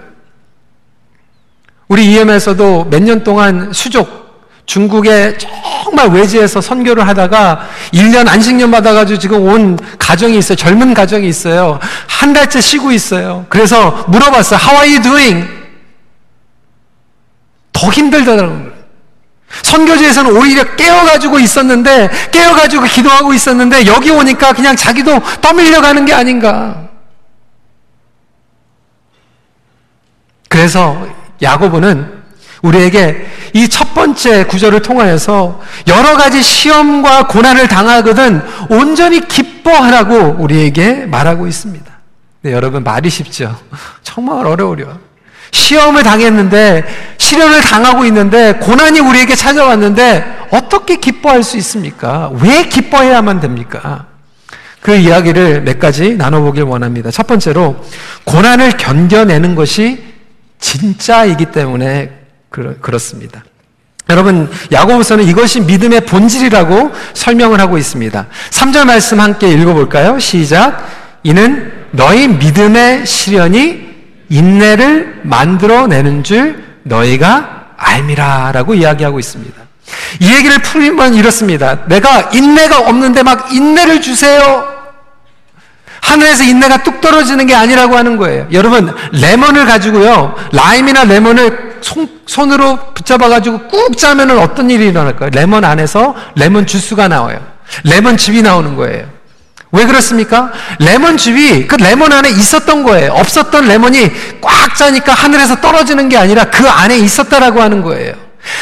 우리 1.88 2.06
EM에서도 2.14 2.86
몇 2.92 3.02
년 3.02 3.24
동안 3.24 3.74
수족, 3.74 4.29
중국의 4.70 5.40
정말 5.40 6.10
외지에서 6.10 6.62
선교를 6.62 7.08
하다가 7.08 7.68
1년 7.92 8.28
안식년 8.28 8.70
받아가지고 8.70 9.18
지금 9.18 9.42
온 9.48 9.80
가정이 9.98 10.38
있어요. 10.38 10.56
젊은 10.56 10.94
가정이 10.94 11.28
있어요. 11.28 11.80
한 12.08 12.34
달째 12.34 12.62
쉬고 12.62 12.92
있어요. 12.92 13.48
그래서 13.50 14.06
물어봤어요. 14.10 14.60
How 14.62 14.84
are 14.84 14.96
you 14.96 15.02
doing? 15.02 15.48
더 17.74 17.90
거예요. 17.90 18.80
선교지에서는 19.64 20.38
오히려 20.38 20.76
깨어가지고 20.76 21.40
있었는데, 21.40 22.30
깨어가지고 22.32 22.84
기도하고 22.84 23.34
있었는데, 23.34 23.88
여기 23.88 24.12
오니까 24.12 24.54
그냥 24.54 24.76
자기도 24.76 25.20
떠밀려 25.42 25.82
가는 25.82 26.06
게 26.06 26.14
아닌가. 26.14 26.84
그래서 30.48 31.08
야고보는 31.42 32.19
우리에게 32.62 33.26
이 33.54 33.68
첫 33.70 33.94
번째 33.94 34.44
구절을 34.46 34.82
통하여서 34.82 35.62
여러 35.88 36.18
가지 36.18 36.42
시험과 36.44 37.28
고난을 37.28 37.68
당하거든 37.68 38.42
온전히 38.70 39.26
기뻐하라고 39.28 40.36
우리에게 40.40 41.06
말하고 41.06 41.48
있습니다. 41.48 41.86
네, 42.42 42.52
여러분 42.52 42.84
말이 42.84 43.10
쉽죠? 43.10 43.58
정말 44.04 44.46
어려워요. 44.46 45.00
시험을 45.52 46.04
당했는데 46.04 46.84
시련을 47.18 47.62
당하고 47.62 48.06
있는데 48.06 48.54
고난이 48.54 49.00
우리에게 49.00 49.36
찾아왔는데 49.36 50.48
어떻게 50.52 50.98
기뻐할 50.98 51.44
수 51.44 51.58
있습니까? 51.58 52.30
왜 52.42 52.68
기뻐해야만 52.68 53.40
됩니까? 53.40 54.06
그 54.82 54.96
이야기를 54.96 55.62
몇 55.62 55.80
가지 55.80 56.16
나눠보길 56.16 56.64
원합니다. 56.64 57.12
첫 57.12 57.28
번째로 57.28 57.84
고난을 58.26 58.72
견뎌내는 58.78 59.56
것이 59.56 60.04
진짜이기 60.60 61.46
때문에 61.48 62.19
그렇습니다. 62.50 63.44
여러분, 64.10 64.50
야고보서는 64.72 65.26
이것이 65.26 65.62
믿음의 65.62 66.02
본질이라고 66.02 66.92
설명을 67.14 67.60
하고 67.62 67.78
있습니다. 67.78 68.26
3절 68.50 68.86
말씀 68.86 69.20
함께 69.20 69.50
읽어볼까요? 69.50 70.18
시작. 70.20 70.84
이는 71.24 71.72
너희 71.92 72.28
믿음의 72.28 73.06
시련이 73.06 73.88
인내를 74.30 75.22
만들어내는 75.24 76.24
줄 76.24 76.64
너희가 76.84 77.68
알미라 77.78 78.52
라고 78.52 78.74
이야기하고 78.74 79.20
있습니다. 79.20 79.62
이 80.20 80.34
얘기를 80.34 80.60
풀면 80.60 81.14
이렇습니다. 81.14 81.86
내가 81.88 82.30
인내가 82.34 82.80
없는데 82.80 83.24
막 83.24 83.54
인내를 83.54 84.02
주세요. 84.02 84.68
하늘에서 86.02 86.44
인내가 86.44 86.82
뚝 86.82 87.02
떨어지는 87.02 87.46
게 87.46 87.54
아니라고 87.54 87.96
하는 87.96 88.18
거예요. 88.18 88.48
여러분, 88.52 88.94
레몬을 89.12 89.66
가지고요, 89.66 90.36
라임이나 90.52 91.04
레몬을 91.04 91.69
손, 91.82 92.08
손으로 92.26 92.78
붙잡아가지고 92.94 93.68
꾹 93.68 93.98
짜면 93.98 94.32
어떤 94.40 94.70
일이 94.70 94.88
일어날까요? 94.88 95.30
레몬 95.32 95.64
안에서 95.64 96.16
레몬 96.36 96.66
주스가 96.66 97.08
나와요. 97.08 97.40
레몬즙이 97.84 98.42
나오는 98.42 98.76
거예요. 98.76 99.06
왜 99.72 99.86
그렇습니까? 99.86 100.52
레몬즙이 100.80 101.68
그 101.68 101.76
레몬 101.76 102.12
안에 102.12 102.30
있었던 102.30 102.84
거예요. 102.84 103.12
없었던 103.14 103.68
레몬이 103.68 104.12
꽉 104.42 104.76
짜니까 104.76 105.14
하늘에서 105.14 105.62
떨어지는 105.62 106.10
게 106.10 106.18
아니라 106.18 106.46
그 106.46 106.68
안에 106.68 106.98
있었다라고 106.98 107.62
하는 107.62 107.84
거예요. 107.84 108.14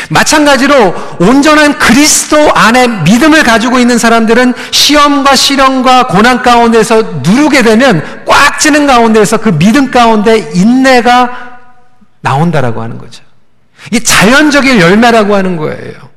마찬가지로 0.10 0.94
온전한 1.20 1.78
그리스도 1.78 2.52
안에 2.54 2.88
믿음을 2.88 3.44
가지고 3.44 3.80
있는 3.80 3.98
사람들은 3.98 4.54
시험과 4.72 5.36
시련과 5.36 6.08
고난 6.08 6.42
가운데서 6.42 7.22
누르게 7.24 7.62
되면 7.62 8.24
꽉 8.26 8.60
찌는 8.60 8.88
가운데서 8.88 9.38
그 9.38 9.58
믿음 9.58 9.92
가운데 9.92 10.50
인내가 10.54 11.57
나온다라고 12.22 12.82
하는 12.82 12.98
거죠. 12.98 13.24
이 13.92 14.04
자연적인 14.04 14.80
열매라고 14.80 15.36
하는 15.36 15.58
거예요. 15.58 16.08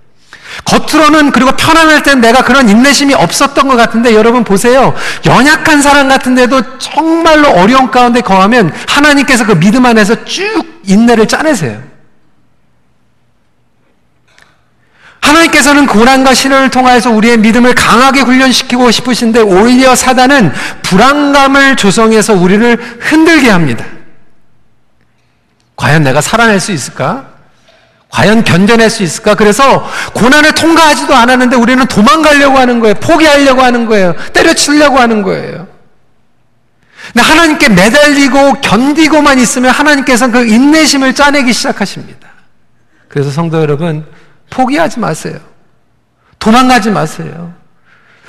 겉으로는 0.64 1.30
그리고 1.30 1.52
편안할 1.52 2.02
땐 2.02 2.20
내가 2.20 2.42
그런 2.42 2.68
인내심이 2.68 3.14
없었던 3.14 3.68
것 3.68 3.76
같은데 3.76 4.14
여러분 4.14 4.44
보세요. 4.44 4.94
연약한 5.24 5.80
사람 5.80 6.08
같은데도 6.08 6.78
정말로 6.78 7.48
어려운 7.48 7.90
가운데 7.90 8.20
거하면 8.20 8.72
하나님께서 8.88 9.46
그 9.46 9.58
믿음 9.58 9.86
안에서 9.86 10.24
쭉 10.24 10.64
인내를 10.84 11.28
짜내세요. 11.28 11.90
하나님께서는 15.20 15.86
고난과 15.86 16.34
신을 16.34 16.70
통하여서 16.70 17.10
우리의 17.10 17.38
믿음을 17.38 17.74
강하게 17.74 18.20
훈련시키고 18.22 18.90
싶으신데 18.90 19.40
오히려 19.40 19.94
사단은 19.94 20.52
불안감을 20.82 21.76
조성해서 21.76 22.34
우리를 22.34 22.98
흔들게 23.00 23.50
합니다. 23.50 23.84
과연 25.80 26.02
내가 26.02 26.20
살아낼 26.20 26.60
수 26.60 26.72
있을까? 26.72 27.24
과연 28.10 28.44
견뎌낼 28.44 28.90
수 28.90 29.02
있을까? 29.02 29.34
그래서 29.34 29.88
고난을 30.12 30.52
통과하지도 30.52 31.14
않았는데 31.14 31.56
우리는 31.56 31.86
도망가려고 31.86 32.58
하는 32.58 32.80
거예요. 32.80 32.94
포기하려고 32.96 33.62
하는 33.62 33.86
거예요. 33.86 34.14
때려치려고 34.34 34.98
하는 34.98 35.22
거예요. 35.22 35.66
근데 37.06 37.22
하나님께 37.22 37.70
매달리고 37.70 38.60
견디고만 38.60 39.38
있으면 39.38 39.70
하나님께서 39.70 40.30
그 40.30 40.46
인내심을 40.46 41.14
짜내기 41.14 41.54
시작하십니다. 41.54 42.28
그래서 43.08 43.30
성도 43.30 43.58
여러분, 43.58 44.04
포기하지 44.50 45.00
마세요. 45.00 45.38
도망가지 46.38 46.90
마세요. 46.90 47.54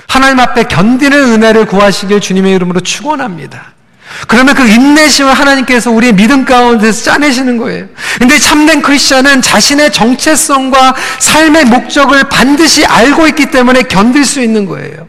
하나님 0.08 0.40
앞에 0.40 0.64
견디는 0.64 1.34
은혜를 1.34 1.66
구하시길 1.66 2.22
주님의 2.22 2.54
이름으로 2.54 2.80
축원합니다. 2.80 3.74
그러면 4.28 4.54
그 4.54 4.66
인내심을 4.66 5.32
하나님께서 5.32 5.90
우리의 5.90 6.14
믿음 6.14 6.44
가운데서 6.44 7.02
짜내시는 7.04 7.56
거예요. 7.58 7.86
근데 8.18 8.38
참된 8.38 8.82
크리스천은 8.82 9.42
자신의 9.42 9.92
정체성과 9.92 10.94
삶의 11.18 11.66
목적을 11.66 12.24
반드시 12.24 12.84
알고 12.84 13.26
있기 13.28 13.46
때문에 13.46 13.82
견딜 13.82 14.24
수 14.24 14.40
있는 14.40 14.66
거예요. 14.66 15.08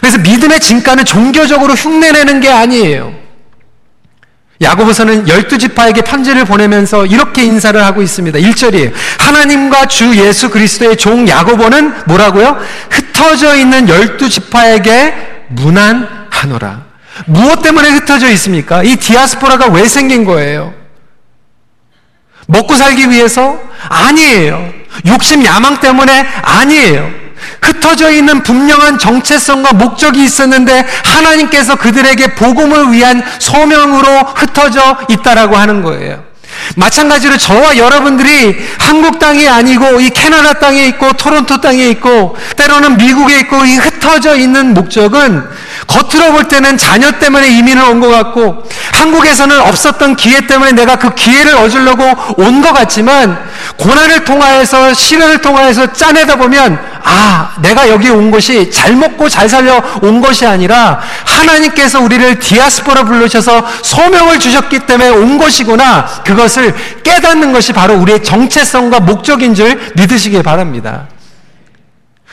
그래서 0.00 0.18
믿음의 0.18 0.60
진가는 0.60 1.04
종교적으로 1.04 1.74
흉내내는 1.74 2.40
게 2.40 2.50
아니에요. 2.50 3.14
야고보서는 4.60 5.28
열두 5.28 5.56
지파에게 5.58 6.02
편지를 6.02 6.44
보내면서 6.44 7.06
이렇게 7.06 7.44
인사를 7.44 7.80
하고 7.84 8.02
있습니다. 8.02 8.40
1절이에요. 8.40 8.92
하나님과 9.20 9.86
주 9.86 10.16
예수 10.16 10.50
그리스도의 10.50 10.96
종 10.96 11.28
야고보는 11.28 11.94
뭐라고요? 12.06 12.58
흩어져 12.90 13.54
있는 13.56 13.88
열두 13.88 14.28
지파에게 14.28 15.14
무난하노라. 15.50 16.87
무엇 17.26 17.62
때문에 17.62 17.88
흩어져 17.90 18.28
있습니까? 18.32 18.82
이 18.82 18.96
디아스포라가 18.96 19.66
왜 19.66 19.86
생긴 19.86 20.24
거예요? 20.24 20.74
먹고 22.46 22.74
살기 22.74 23.10
위해서? 23.10 23.58
아니에요. 23.88 24.72
욕심 25.06 25.44
야망 25.44 25.80
때문에? 25.80 26.26
아니에요. 26.42 27.10
흩어져 27.62 28.10
있는 28.10 28.42
분명한 28.42 28.98
정체성과 28.98 29.74
목적이 29.74 30.24
있었는데 30.24 30.84
하나님께서 31.04 31.76
그들에게 31.76 32.34
복음을 32.34 32.92
위한 32.92 33.22
소명으로 33.38 34.08
흩어져 34.34 34.98
있다라고 35.08 35.56
하는 35.56 35.82
거예요. 35.82 36.27
마찬가지로 36.76 37.36
저와 37.36 37.76
여러분들이 37.76 38.56
한국 38.78 39.18
땅이 39.18 39.48
아니고 39.48 40.00
이 40.00 40.10
캐나다 40.10 40.54
땅에 40.54 40.84
있고 40.86 41.12
토론토 41.12 41.60
땅에 41.60 41.86
있고 41.88 42.36
때로는 42.56 42.96
미국에 42.96 43.40
있고 43.40 43.64
이 43.64 43.76
흩어져 43.76 44.36
있는 44.36 44.74
목적은 44.74 45.44
겉으로 45.86 46.32
볼 46.32 46.44
때는 46.48 46.76
자녀 46.76 47.10
때문에 47.12 47.48
이민을 47.48 47.82
온 47.84 47.98
것 47.98 48.08
같고 48.10 48.62
한국에서는 48.92 49.60
없었던 49.60 50.14
기회 50.16 50.46
때문에 50.46 50.72
내가 50.72 50.96
그 50.96 51.14
기회를 51.14 51.54
얻으려고 51.56 52.04
온 52.36 52.58
것 52.62 52.72
같지만 52.72 53.38
고난을 53.76 54.24
통하여서 54.24 54.92
시련을 54.94 55.40
통하여서 55.40 55.92
짜내다 55.92 56.36
보면 56.36 56.78
아 57.04 57.54
내가 57.62 57.88
여기 57.88 58.10
온 58.10 58.30
것이 58.32 58.70
잘 58.70 58.94
먹고 58.96 59.28
잘 59.28 59.48
살려 59.48 59.80
온 60.02 60.20
것이 60.20 60.44
아니라 60.44 61.00
하나님께서 61.24 62.00
우리를 62.00 62.38
디아스포라 62.40 63.04
불러셔서 63.04 63.64
소명을 63.82 64.38
주셨기 64.40 64.80
때문에 64.80 65.10
온 65.10 65.38
것이구나. 65.38 66.04
그것을 66.24 66.57
깨닫는 67.02 67.52
것이 67.52 67.72
바로 67.72 67.94
우리의 67.94 68.22
정체성과 68.22 69.00
목적인 69.00 69.54
줄 69.54 69.78
믿으시길 69.96 70.42
바랍니다. 70.42 71.08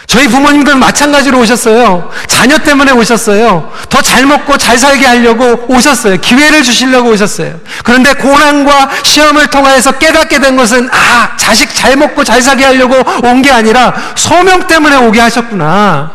저희 0.08 0.28
부모님들 0.28 0.76
마찬가지로 0.76 1.40
오셨어요. 1.40 2.12
자녀 2.28 2.58
때문에 2.60 2.92
오셨어요. 2.92 3.72
더 3.90 4.02
잘 4.02 4.26
먹고 4.28 4.56
잘 4.58 4.78
살게 4.78 5.04
하려고 5.06 5.66
오셨어요. 5.68 6.18
기회를 6.18 6.62
주시려고 6.64 7.10
오셨어요. 7.10 7.60
그런데 7.84 8.14
고난과 8.14 8.92
시험을 9.04 9.48
통해서 9.48 9.92
깨닫게 9.94 10.40
된 10.40 10.56
것은 10.56 10.90
아, 10.92 11.36
자식 11.38 11.74
잘 11.74 11.96
먹고 11.96 12.24
잘 12.24 12.42
살게 12.42 12.64
하려고 12.66 12.96
온 13.28 13.42
게 13.42 13.50
아니라 13.52 13.94
소명 14.16 14.68
때문에 14.68 14.96
오게 14.98 15.20
하셨구나. 15.20 16.12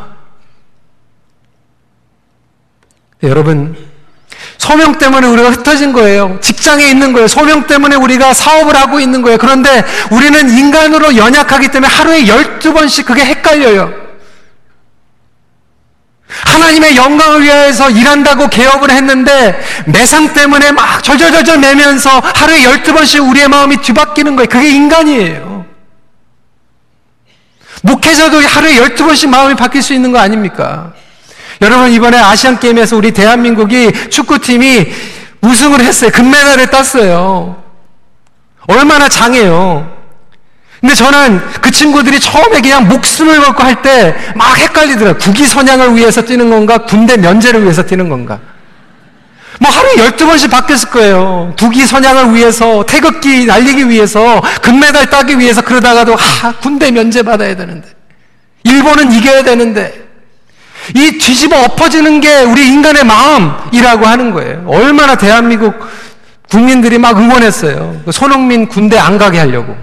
여러분, 3.23 3.77
소명 4.61 4.99
때문에 4.99 5.27
우리가 5.27 5.49
흩어진 5.49 5.95
거예요. 5.95 6.39
직장에 6.43 6.85
있는 6.85 7.15
거예요. 7.15 7.27
소명 7.29 7.67
때문에 7.67 7.97
우리가 7.97 8.35
사업을 8.35 8.77
하고 8.77 9.01
있는 9.01 9.23
거예요. 9.23 9.39
그런데 9.39 9.83
우리는 10.11 10.51
인간으로 10.51 11.17
연약하기 11.17 11.69
때문에 11.69 11.91
하루에 11.91 12.25
12번씩 12.25 13.07
그게 13.07 13.25
헷갈려요. 13.25 13.91
하나님의 16.29 16.95
영광을 16.95 17.43
위해서 17.43 17.89
일한다고 17.89 18.49
개업을 18.49 18.91
했는데 18.91 19.59
매상 19.87 20.35
때문에 20.35 20.73
막 20.73 21.03
절절절절 21.03 21.59
매면서 21.59 22.11
하루에 22.21 22.61
12번씩 22.61 23.31
우리의 23.31 23.49
마음이 23.49 23.79
뒤바뀌는 23.79 24.37
거예요. 24.37 24.47
그게 24.47 24.69
인간이에요. 24.69 25.65
목회자도 27.83 28.47
하루에 28.47 28.75
12번씩 28.75 29.31
마음이 29.31 29.55
바뀔 29.55 29.83
수 29.83 29.95
있는 29.95 30.13
거 30.13 30.19
아닙니까? 30.19 30.93
여러분 31.63 31.91
이번에 31.93 32.19
아시안 32.19 32.59
게임에서 32.59 32.97
우리 32.97 33.13
대한민국이 33.13 33.93
축구팀이 34.11 34.87
우승을 35.43 35.81
했어요. 35.81 36.11
금메달을 36.11 36.67
땄어요. 36.69 37.63
얼마나 38.67 39.09
장해요. 39.09 39.99
근데 40.81 40.95
저는 40.95 41.41
그 41.61 41.71
친구들이 41.71 42.19
처음에 42.21 42.61
그냥 42.63 42.89
목숨을 42.89 43.41
걸고 43.43 43.63
할 43.63 43.83
때 43.83 44.15
막 44.35 44.57
헷갈리더라고요. 44.57 45.19
국위 45.19 45.45
선양을 45.45 45.95
위해서 45.97 46.23
뛰는 46.23 46.49
건가? 46.49 46.79
군대 46.79 47.17
면제를 47.19 47.63
위해서 47.63 47.83
뛰는 47.83 48.09
건가? 48.09 48.39
뭐 49.59 49.71
하루에 49.71 49.97
12번씩 49.97 50.51
바뀌었을 50.51 50.89
거예요. 50.89 51.55
국위 51.59 51.85
선양을 51.85 52.35
위해서, 52.35 52.83
태극기 52.87 53.45
날리기 53.45 53.91
위해서, 53.91 54.41
금메달 54.63 55.11
따기 55.11 55.39
위해서 55.39 55.61
그러다가도, 55.61 56.15
아, 56.15 56.53
군대 56.63 56.91
면제 56.91 57.23
받아야 57.23 57.55
되는데. 57.55 57.87
일본은 58.65 59.13
이겨야 59.13 59.43
되는데. 59.43 60.00
이 60.95 61.19
뒤집어 61.19 61.65
엎어지는 61.65 62.21
게 62.21 62.43
우리 62.43 62.69
인간의 62.69 63.05
마음이라고 63.05 64.07
하는 64.07 64.33
거예요. 64.33 64.65
얼마나 64.67 65.17
대한민국 65.17 65.75
국민들이 66.49 66.99
막 66.99 67.17
응원했어요. 67.19 68.03
그 68.05 68.13
손흥민 68.13 68.69
군대 68.69 68.99
안 68.99 69.19
가게 69.19 69.39
하려고. 69.39 69.77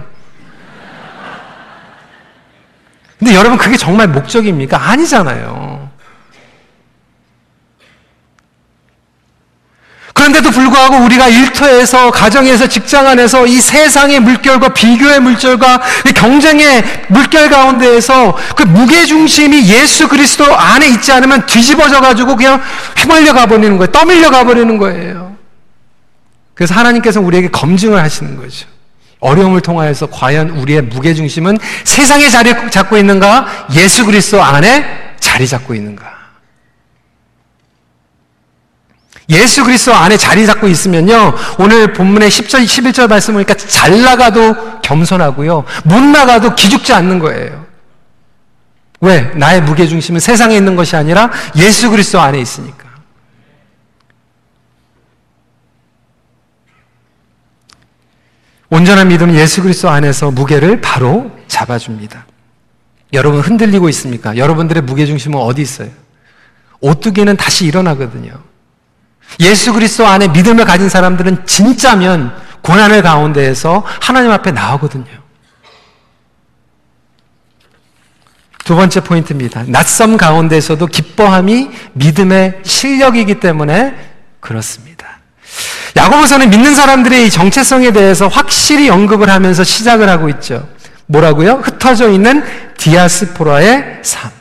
근데 3.18 3.34
여러분 3.34 3.58
그게 3.58 3.76
정말 3.76 4.06
목적입니까? 4.08 4.90
아니잖아요. 4.90 5.87
그런데도 10.28 10.50
불구하고 10.50 10.96
우리가 11.04 11.28
일터에서, 11.28 12.10
가정에서, 12.10 12.66
직장 12.66 13.06
안에서 13.06 13.46
이 13.46 13.60
세상의 13.60 14.20
물결과 14.20 14.74
비교의 14.74 15.20
물결과 15.20 15.80
경쟁의 16.14 16.84
물결 17.08 17.48
가운데에서 17.50 18.36
그 18.56 18.62
무게중심이 18.64 19.68
예수 19.68 20.08
그리스도 20.08 20.44
안에 20.54 20.88
있지 20.88 21.12
않으면 21.12 21.46
뒤집어져 21.46 22.00
가지고 22.00 22.36
그냥 22.36 22.60
휘말려 22.96 23.32
가버리는 23.32 23.76
거예요. 23.78 23.90
떠밀려 23.90 24.30
가버리는 24.30 24.78
거예요. 24.78 25.36
그래서 26.54 26.74
하나님께서 26.74 27.20
우리에게 27.20 27.48
검증을 27.48 28.00
하시는 28.00 28.36
거죠. 28.36 28.66
어려움을 29.20 29.60
통하여서 29.60 30.10
과연 30.10 30.50
우리의 30.50 30.82
무게중심은 30.82 31.58
세상에 31.84 32.28
자리 32.28 32.54
잡고 32.70 32.98
있는가? 32.98 33.66
예수 33.74 34.04
그리스도 34.04 34.42
안에 34.42 35.14
자리 35.20 35.46
잡고 35.46 35.74
있는가? 35.74 36.17
예수 39.30 39.62
그리스도 39.64 39.94
안에 39.94 40.16
자리 40.16 40.46
잡고 40.46 40.68
있으면요. 40.68 41.34
오늘 41.58 41.92
본문의 41.92 42.30
10절, 42.30 42.64
11절 42.64 43.08
말씀 43.08 43.34
보니까 43.34 43.54
잘 43.54 44.00
나가도 44.02 44.80
겸손하고요. 44.80 45.64
못 45.84 46.00
나가도 46.00 46.54
기죽지 46.54 46.92
않는 46.94 47.18
거예요. 47.18 47.66
왜? 49.00 49.20
나의 49.34 49.62
무게중심은 49.62 50.18
세상에 50.18 50.56
있는 50.56 50.76
것이 50.76 50.96
아니라 50.96 51.30
예수 51.56 51.90
그리스도 51.90 52.20
안에 52.20 52.40
있으니까. 52.40 52.88
온전한 58.70 59.08
믿음은 59.08 59.34
예수 59.34 59.62
그리스도 59.62 59.88
안에서 59.88 60.30
무게를 60.30 60.80
바로 60.80 61.30
잡아줍니다. 61.48 62.26
여러분 63.12 63.40
흔들리고 63.40 63.88
있습니까? 63.90 64.36
여러분들의 64.36 64.82
무게중심은 64.82 65.38
어디 65.38 65.62
있어요? 65.62 65.90
오뚜기는 66.80 67.36
다시 67.36 67.66
일어나거든요. 67.66 68.32
예수 69.40 69.72
그리스도 69.72 70.06
안에 70.06 70.28
믿음을 70.28 70.64
가진 70.64 70.88
사람들은 70.88 71.46
진짜면 71.46 72.34
고난을 72.62 73.02
가운데에서 73.02 73.84
하나님 74.00 74.30
앞에 74.30 74.50
나오거든요. 74.50 75.06
두 78.64 78.76
번째 78.76 79.00
포인트입니다. 79.00 79.64
낯섦 79.66 80.18
가운데서도 80.18 80.86
기뻐함이 80.86 81.70
믿음의 81.94 82.60
실력이기 82.64 83.40
때문에 83.40 83.94
그렇습니다. 84.40 85.06
야고보서는 85.96 86.50
믿는 86.50 86.74
사람들의 86.74 87.26
이 87.26 87.30
정체성에 87.30 87.92
대해서 87.92 88.28
확실히 88.28 88.90
언급을 88.90 89.30
하면서 89.30 89.64
시작을 89.64 90.08
하고 90.08 90.28
있죠. 90.28 90.68
뭐라고요? 91.06 91.62
흩어져 91.64 92.10
있는 92.10 92.44
디아스포라의 92.76 94.00
삶. 94.02 94.37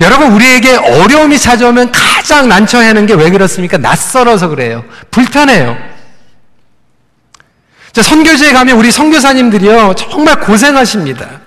여러분, 0.00 0.32
우리에게 0.32 0.76
어려움이 0.76 1.38
찾아오면 1.38 1.92
가장 1.92 2.48
난처해하는 2.48 3.06
게 3.06 3.14
왜 3.14 3.30
그렇습니까? 3.30 3.78
낯설어서 3.78 4.48
그래요. 4.48 4.84
불편해요. 5.10 5.76
자, 7.92 8.02
선교지에 8.02 8.52
가면 8.52 8.76
우리 8.76 8.90
선교사님들이요, 8.90 9.94
정말 9.94 10.38
고생하십니다. 10.40 11.40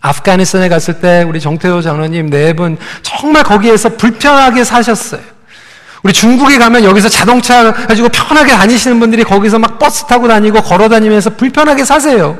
아프가니스탄에 0.00 0.68
갔을 0.68 1.00
때 1.00 1.24
우리 1.26 1.40
정태호 1.40 1.80
장로님 1.82 2.30
네 2.30 2.52
분 2.52 2.78
정말 3.02 3.42
거기에서 3.42 3.88
불편하게 3.96 4.62
사셨어요. 4.62 5.20
우리 6.04 6.12
중국에 6.12 6.58
가면 6.58 6.84
여기서 6.84 7.08
자동차 7.08 7.72
가지고 7.72 8.08
편하게 8.08 8.52
다니시는 8.52 9.00
분들이 9.00 9.24
거기서 9.24 9.58
막 9.58 9.78
버스 9.80 10.06
타고 10.06 10.28
다니고 10.28 10.62
걸어 10.62 10.88
다니면서 10.88 11.30
불편하게 11.30 11.84
사세요. 11.84 12.38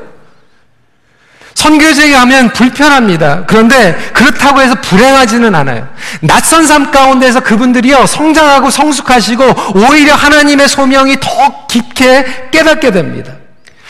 선교지에 1.59 2.11
가면 2.11 2.53
불편합니다. 2.53 3.43
그런데 3.45 3.93
그렇다고 4.13 4.61
해서 4.61 4.75
불행하지는 4.75 5.53
않아요. 5.53 5.89
낯선 6.21 6.65
삶 6.65 6.89
가운데서 6.89 7.41
그분들이요, 7.41 8.05
성장하고 8.05 8.69
성숙하시고 8.69 9.43
오히려 9.75 10.15
하나님의 10.15 10.69
소명이 10.69 11.17
더 11.19 11.67
깊게 11.67 12.49
깨닫게 12.51 12.91
됩니다. 12.91 13.33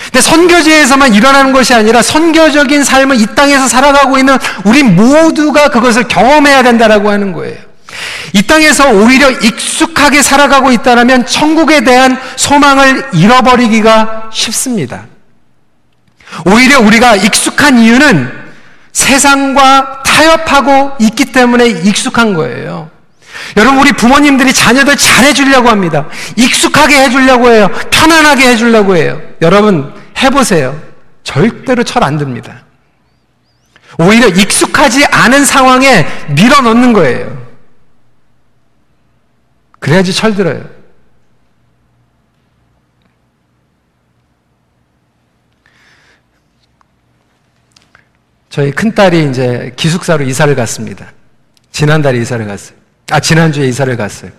근데 0.06 0.22
선교지에서만 0.22 1.14
일어나는 1.14 1.54
것이 1.54 1.76
아니라 1.76 2.02
선교적인 2.02 2.84
삶을 2.84 3.22
이 3.22 3.28
땅에서 3.36 3.68
살아가고 3.68 4.18
있는 4.18 4.40
우리 4.64 4.82
모두가 4.82 5.70
그것을 5.70 6.08
경험해야 6.08 6.64
된다라고 6.64 7.12
하는 7.12 7.34
거예요. 7.34 7.58
이 8.34 8.42
땅에서 8.42 8.90
오히려 8.90 9.30
익숙하게 9.30 10.24
살아가고 10.24 10.72
있다면 10.72 11.28
천국에 11.28 11.84
대한 11.84 12.18
소망을 12.36 13.10
잃어버리기가 13.14 14.30
쉽습니다. 14.34 15.09
오히려 16.46 16.80
우리가 16.80 17.16
익숙한 17.16 17.80
이유는 17.80 18.32
세상과 18.92 20.04
타협하고 20.04 20.94
있기 21.00 21.32
때문에 21.32 21.68
익숙한 21.68 22.34
거예요. 22.34 22.90
여러분, 23.58 23.80
우리 23.80 23.92
부모님들이 23.94 24.54
자녀들 24.54 24.96
잘해주려고 24.98 25.70
합니다. 25.70 26.08
익숙하게 26.36 27.04
해주려고 27.04 27.50
해요. 27.50 27.70
편안하게 27.92 28.50
해주려고 28.50 28.96
해요. 28.96 29.22
여러분, 29.42 29.94
해보세요. 30.18 30.80
절대로 31.24 31.84
철 31.84 32.04
안 32.04 32.18
듭니다. 32.18 32.64
오히려 33.98 34.28
익숙하지 34.28 35.06
않은 35.06 35.46
상황에 35.46 36.08
밀어 36.30 36.62
넣는 36.62 36.94
거예요. 36.94 37.48
그래야지 39.80 40.14
철들어요. 40.14 40.79
저희 48.60 48.72
큰딸이 48.72 49.30
이제 49.30 49.72
기숙사로 49.78 50.26
이사를 50.26 50.54
갔습니다. 50.54 51.14
지난달에 51.72 52.18
이사를 52.18 52.46
갔어요. 52.46 52.78
아, 53.10 53.18
지난주에 53.18 53.66
이사를 53.70 53.96
갔어요. 53.96 54.32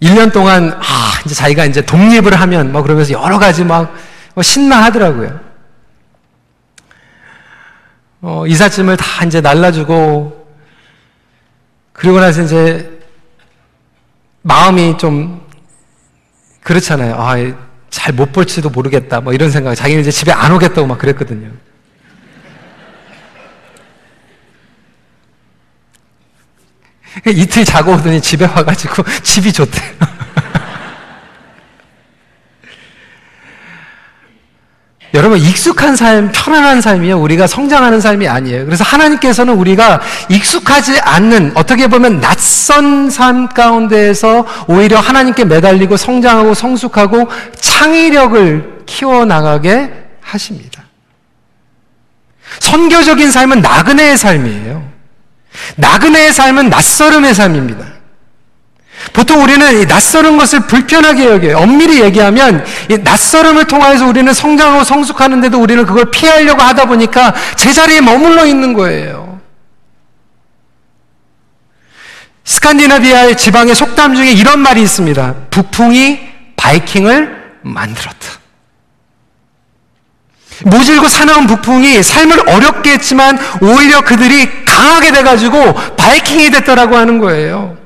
1년 0.00 0.32
동안, 0.32 0.72
아, 0.72 1.12
이제 1.24 1.32
자기가 1.32 1.64
이제 1.64 1.80
독립을 1.80 2.34
하면, 2.40 2.72
뭐, 2.72 2.82
그러면서 2.82 3.12
여러 3.12 3.38
가지 3.38 3.62
막, 3.62 3.94
뭐 4.34 4.42
신나 4.42 4.82
하더라고요. 4.82 5.38
어, 8.22 8.48
이삿짐을 8.48 8.96
다 8.96 9.24
이제 9.24 9.40
날라주고, 9.40 10.44
그리고 11.92 12.18
나서 12.18 12.42
이제, 12.42 13.00
마음이 14.42 14.98
좀, 14.98 15.40
그렇잖아요. 16.64 17.14
아, 17.16 17.36
잘 17.90 18.12
못 18.12 18.32
볼지도 18.32 18.70
모르겠다. 18.70 19.20
뭐 19.20 19.32
이런 19.32 19.52
생각. 19.52 19.76
자기는 19.76 20.00
이제 20.00 20.10
집에 20.10 20.32
안 20.32 20.50
오겠다고 20.50 20.88
막 20.88 20.98
그랬거든요. 20.98 21.48
이틀 27.26 27.64
자고 27.64 27.92
오더니 27.92 28.20
집에 28.20 28.44
와가지고 28.46 29.04
집이 29.22 29.52
좋대요. 29.52 29.92
여러분, 35.14 35.38
익숙한 35.38 35.94
삶, 35.94 36.32
편안한 36.32 36.80
삶이요. 36.80 37.20
우리가 37.20 37.46
성장하는 37.46 38.00
삶이 38.00 38.26
아니에요. 38.26 38.64
그래서 38.64 38.82
하나님께서는 38.82 39.52
우리가 39.54 40.00
익숙하지 40.30 41.00
않는, 41.00 41.52
어떻게 41.54 41.86
보면 41.86 42.22
낯선 42.22 43.10
삶 43.10 43.46
가운데에서 43.48 44.46
오히려 44.68 44.98
하나님께 44.98 45.44
매달리고 45.44 45.98
성장하고 45.98 46.54
성숙하고 46.54 47.28
창의력을 47.60 48.84
키워 48.86 49.26
나가게 49.26 49.92
하십니다. 50.22 50.82
선교적인 52.60 53.30
삶은 53.30 53.60
나그네의 53.60 54.16
삶이에요. 54.16 54.91
나그네의 55.76 56.32
삶은 56.32 56.70
낯설음의 56.70 57.34
삶입니다. 57.34 57.92
보통 59.12 59.42
우리는 59.42 59.86
낯설은 59.86 60.38
것을 60.38 60.60
불편하게 60.60 61.26
여겨요. 61.26 61.58
엄밀히 61.58 62.02
얘기하면 62.02 62.64
이 62.88 62.98
낯설음을 62.98 63.64
통해서 63.64 64.06
우리는 64.06 64.32
성장하고 64.32 64.84
성숙하는데도 64.84 65.60
우리는 65.60 65.84
그걸 65.84 66.10
피하려고 66.10 66.62
하다 66.62 66.86
보니까 66.86 67.34
제자리에 67.56 68.00
머물러 68.00 68.46
있는 68.46 68.74
거예요. 68.74 69.40
스칸디나비아의 72.44 73.36
지방의 73.36 73.74
속담 73.74 74.14
중에 74.14 74.30
이런 74.32 74.60
말이 74.60 74.82
있습니다. 74.82 75.34
북풍이 75.50 76.20
바이킹을 76.56 77.58
만들었다. 77.62 78.42
모질고 80.64 81.08
사나운 81.08 81.46
북풍이 81.46 82.02
삶을 82.02 82.48
어렵게 82.48 82.92
했지만 82.92 83.38
오히려 83.60 84.02
그들이 84.02 84.61
강하게 84.82 85.12
돼가지고 85.12 85.74
바이킹이 85.96 86.50
됐다라고 86.50 86.96
하는 86.96 87.20
거예요. 87.20 87.76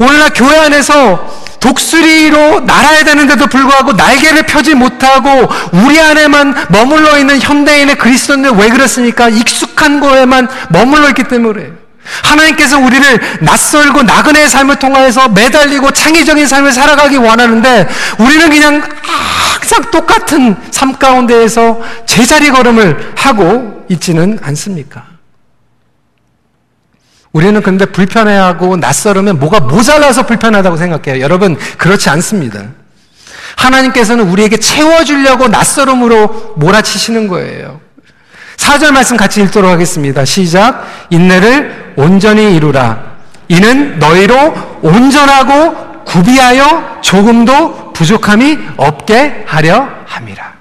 오늘날 0.00 0.30
교회 0.34 0.58
안에서 0.58 1.38
독수리로 1.60 2.60
날아야 2.60 3.04
되는데도 3.04 3.46
불구하고 3.46 3.92
날개를 3.92 4.42
펴지 4.44 4.74
못하고 4.74 5.48
우리 5.72 6.00
안에만 6.00 6.66
머물러 6.68 7.18
있는 7.18 7.40
현대인의 7.40 7.96
그리스도인들 7.96 8.50
왜 8.52 8.68
그렇습니까? 8.70 9.28
익숙한 9.28 10.00
거에만 10.00 10.48
머물러 10.70 11.08
있기 11.10 11.24
때문에. 11.24 11.70
하나님께서 12.22 12.78
우리를 12.78 13.20
낯설고 13.42 14.02
나그네의 14.02 14.48
삶을 14.48 14.76
통하여서 14.76 15.28
매달리고 15.28 15.90
창의적인 15.90 16.46
삶을 16.46 16.72
살아가기 16.72 17.18
원하는데 17.18 17.86
우리는 18.18 18.50
그냥 18.50 18.82
항상 19.02 19.90
똑같은 19.90 20.56
삶 20.70 20.94
가운데에서 20.94 21.80
제자리 22.06 22.50
걸음을 22.50 23.12
하고 23.14 23.84
있지는 23.90 24.38
않습니까? 24.42 25.07
우리는 27.32 27.60
근데 27.62 27.84
불편해하고 27.84 28.76
낯설으면 28.76 29.38
뭐가 29.38 29.60
모자라서 29.60 30.26
불편하다고 30.26 30.76
생각해요. 30.76 31.22
여러분, 31.22 31.56
그렇지 31.76 32.08
않습니다. 32.10 32.62
하나님께서는 33.56 34.28
우리에게 34.28 34.56
채워주려고 34.58 35.48
낯설음으로 35.48 36.54
몰아치시는 36.56 37.28
거예요. 37.28 37.80
4절 38.56 38.92
말씀 38.92 39.16
같이 39.16 39.42
읽도록 39.42 39.70
하겠습니다. 39.70 40.24
시작. 40.24 40.86
인내를 41.10 41.94
온전히 41.96 42.54
이루라. 42.56 43.18
이는 43.48 43.98
너희로 43.98 44.80
온전하고 44.82 46.04
구비하여 46.04 46.98
조금도 47.02 47.92
부족함이 47.92 48.58
없게 48.76 49.44
하려 49.46 49.88
함이라. 50.06 50.57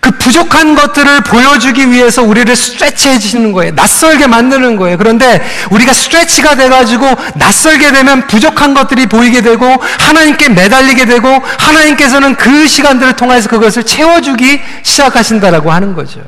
그 0.00 0.12
부족한 0.12 0.74
것들을 0.74 1.22
보여주기 1.22 1.90
위해서 1.90 2.22
우리를 2.22 2.54
스트레치해 2.54 3.18
주시는 3.18 3.52
거예요. 3.52 3.72
낯설게 3.72 4.26
만드는 4.26 4.76
거예요. 4.76 4.96
그런데 4.96 5.44
우리가 5.70 5.92
스트레치가 5.92 6.54
돼가지고 6.54 7.06
낯설게 7.34 7.92
되면 7.92 8.26
부족한 8.28 8.74
것들이 8.74 9.06
보이게 9.06 9.40
되고 9.40 9.66
하나님께 9.66 10.50
매달리게 10.50 11.06
되고 11.06 11.28
하나님께서는 11.28 12.36
그 12.36 12.68
시간들을 12.68 13.16
통해서 13.16 13.48
그것을 13.48 13.84
채워주기 13.84 14.60
시작하신다라고 14.82 15.72
하는 15.72 15.94
거죠. 15.94 16.20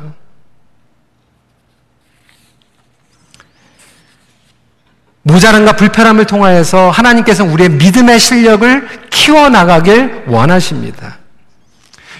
모자란과 5.22 5.74
불편함을 5.74 6.24
통하여서 6.24 6.90
하나님께서 6.90 7.44
우리의 7.44 7.70
믿음의 7.70 8.18
실력을 8.18 8.88
키워나가길 9.10 10.24
원하십니다. 10.26 11.19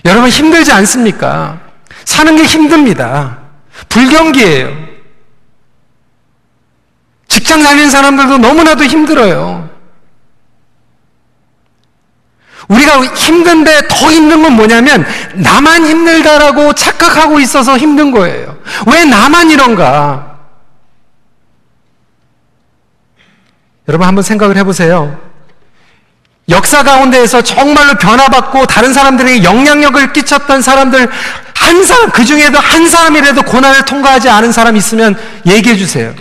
여러분 0.04 0.28
힘들지 0.28 0.72
않습니까? 0.72 1.60
사는 2.04 2.36
게 2.36 2.44
힘듭니다. 2.44 3.38
불경기예요. 3.88 4.90
직장 7.28 7.62
다니는 7.62 7.90
사람들도 7.90 8.38
너무나도 8.38 8.84
힘들어요. 8.84 9.70
우리가 12.68 13.02
힘든데 13.02 13.88
더 13.88 14.12
힘든 14.12 14.42
건 14.42 14.52
뭐냐면 14.54 15.04
나만 15.34 15.86
힘들다라고 15.86 16.72
착각하고 16.72 17.40
있어서 17.40 17.76
힘든 17.76 18.10
거예요. 18.12 18.56
왜 18.92 19.04
나만 19.04 19.50
이런가? 19.50 20.38
여러분 23.88 24.06
한번 24.06 24.22
생각을 24.22 24.56
해보세요. 24.56 25.29
역사 26.50 26.82
가운데에서 26.82 27.42
정말로 27.42 27.94
변화받고 27.94 28.66
다른 28.66 28.92
사람들에게 28.92 29.44
영향력을 29.44 30.12
끼쳤던 30.12 30.62
사람들 30.62 31.08
한 31.54 31.84
사람 31.84 32.10
그 32.10 32.24
중에도 32.24 32.58
한 32.58 32.88
사람이라도 32.88 33.42
고난을 33.42 33.84
통과하지 33.84 34.28
않은 34.28 34.50
사람 34.50 34.76
있으면 34.76 35.16
얘기해 35.46 35.76
주세요. 35.76 36.12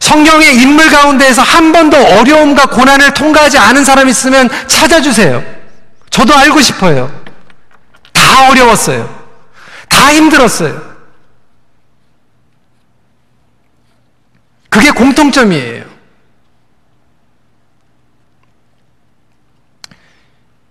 성경의 0.00 0.56
인물 0.56 0.90
가운데에서 0.90 1.42
한 1.42 1.72
번도 1.72 1.96
어려움과 1.96 2.66
고난을 2.66 3.14
통과하지 3.14 3.58
않은 3.58 3.84
사람 3.84 4.08
있으면 4.08 4.48
찾아주세요. 4.66 5.44
저도 6.10 6.34
알고 6.34 6.60
싶어요. 6.60 7.12
다 8.12 8.50
어려웠어요. 8.50 9.18
다 9.88 10.12
힘들었어요. 10.12 10.88
그게 14.70 14.90
공통점이에요. 14.90 15.87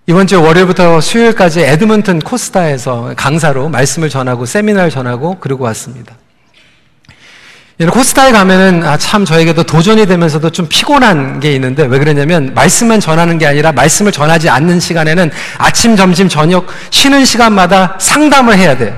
이번 0.10 0.26
주 0.26 0.42
월요일부터 0.42 1.02
수요일까지 1.02 1.60
에드먼튼 1.60 2.20
코스타에서 2.20 3.12
강사로 3.18 3.68
말씀을 3.68 4.08
전하고 4.08 4.46
세미나를 4.46 4.90
전하고 4.90 5.38
그러고 5.40 5.66
왔습니다. 5.66 6.16
코스타에 7.92 8.32
가면은 8.32 8.86
아, 8.86 8.98
참 8.98 9.26
저에게도 9.26 9.64
도전이 9.64 10.06
되면서도 10.06 10.50
좀 10.52 10.66
피곤한 10.70 11.42
게 11.42 11.52
있는데 11.56 11.86
왜 11.86 12.00
그러냐면 12.00 12.54
말씀만 12.54 13.02
전하는 13.02 13.38
게 13.38 13.48
아니라 13.48 13.74
말씀을 13.74 14.14
전하지 14.14 14.50
않는 14.50 14.80
시간에는 14.80 15.30
아침, 15.58 15.98
점심, 15.98 16.30
저녁 16.30 16.68
쉬는 16.90 17.26
시간마다 17.26 17.98
상담을 18.00 18.58
해야 18.58 18.78
돼요. 18.78 18.96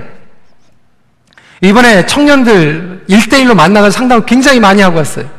이번에 1.62 2.06
청년들 2.06 3.06
1대1로 3.10 3.56
만나서 3.56 3.90
상담을 3.90 4.28
굉장히 4.28 4.60
많이 4.60 4.84
하고 4.84 4.98
왔어요. 4.98 5.39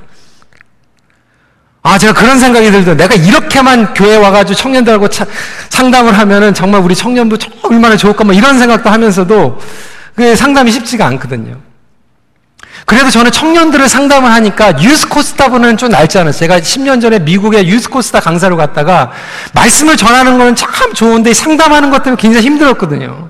아, 1.83 1.97
제가 1.97 2.13
그런 2.13 2.39
생각이 2.39 2.71
들더 2.71 2.95
내가 2.95 3.15
이렇게만 3.15 3.95
교회 3.95 4.17
와가지고 4.17 4.55
청년들하고 4.55 5.09
차, 5.09 5.27
상담을 5.71 6.19
하면은 6.19 6.53
정말 6.53 6.83
우리 6.83 6.95
청년부 6.95 7.39
얼마나 7.63 7.97
좋을까, 7.97 8.25
뭐 8.25 8.35
이런 8.35 8.59
생각도 8.59 8.91
하면서도 8.91 9.59
그 10.15 10.37
상담이 10.37 10.71
쉽지가 10.73 11.07
않거든요. 11.07 11.57
그래도 12.85 13.11
저는 13.11 13.31
청년들을 13.31 13.89
상담을 13.89 14.31
하니까 14.31 14.83
유스코스타보다는 14.83 15.77
좀 15.77 15.91
낫지 15.91 16.19
않았어요. 16.19 16.41
제가 16.41 16.61
10년 16.61 17.01
전에 17.01 17.19
미국의 17.21 17.69
유스코스타 17.69 18.21
강사로 18.21 18.57
갔다가 18.57 19.13
말씀을 19.55 19.97
전하는 19.97 20.39
거는 20.39 20.57
참 20.57 20.93
좋은데 20.93 21.33
상담하는 21.33 21.91
것 21.91 22.03
때문에 22.03 22.21
굉장히 22.21 22.47
힘들었거든요. 22.47 23.29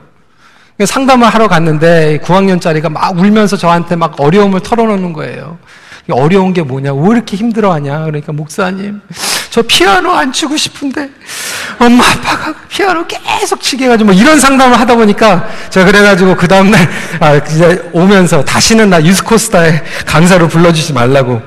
상담을 0.84 1.28
하러 1.28 1.46
갔는데 1.46 2.20
9학년짜리가 2.24 2.90
막 2.90 3.18
울면서 3.18 3.56
저한테 3.56 3.96
막 3.96 4.18
어려움을 4.18 4.60
털어놓는 4.60 5.12
거예요. 5.12 5.58
어려운 6.12 6.52
게 6.52 6.62
뭐냐? 6.62 6.92
왜 6.94 7.10
이렇게 7.10 7.36
힘들어 7.36 7.72
하냐? 7.72 8.04
그러니까 8.04 8.32
목사님, 8.32 9.00
저 9.50 9.62
피아노 9.62 10.12
안 10.12 10.32
치고 10.32 10.56
싶은데 10.56 11.10
엄마 11.78 12.04
아빠가 12.04 12.54
피아노 12.68 13.06
계속 13.06 13.60
치게 13.60 13.84
해가지고 13.84 14.12
뭐 14.12 14.20
이런 14.20 14.38
상담을 14.38 14.78
하다 14.78 14.96
보니까 14.96 15.48
제가 15.70 15.86
그래가지고 15.86 16.36
그 16.36 16.46
다음날 16.46 16.88
아, 17.20 17.34
이제 17.34 17.90
오면서 17.92 18.44
다시는 18.44 18.90
나 18.90 19.02
유스코스타에 19.02 19.82
강사로 20.06 20.48
불러주지 20.48 20.92
말라고 20.92 21.42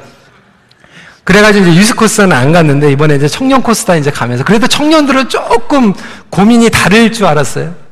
그래가지고 1.24 1.68
이제 1.68 1.80
유스코스는 1.80 2.34
안 2.34 2.52
갔는데 2.52 2.92
이번에 2.92 3.16
이제 3.16 3.28
청년 3.28 3.62
코스타 3.62 3.96
이제 3.96 4.12
가면서 4.12 4.44
그래도 4.44 4.68
청년들은 4.68 5.30
조금 5.30 5.94
고민이 6.30 6.70
다를 6.70 7.12
줄 7.12 7.26
알았어요. 7.26 7.83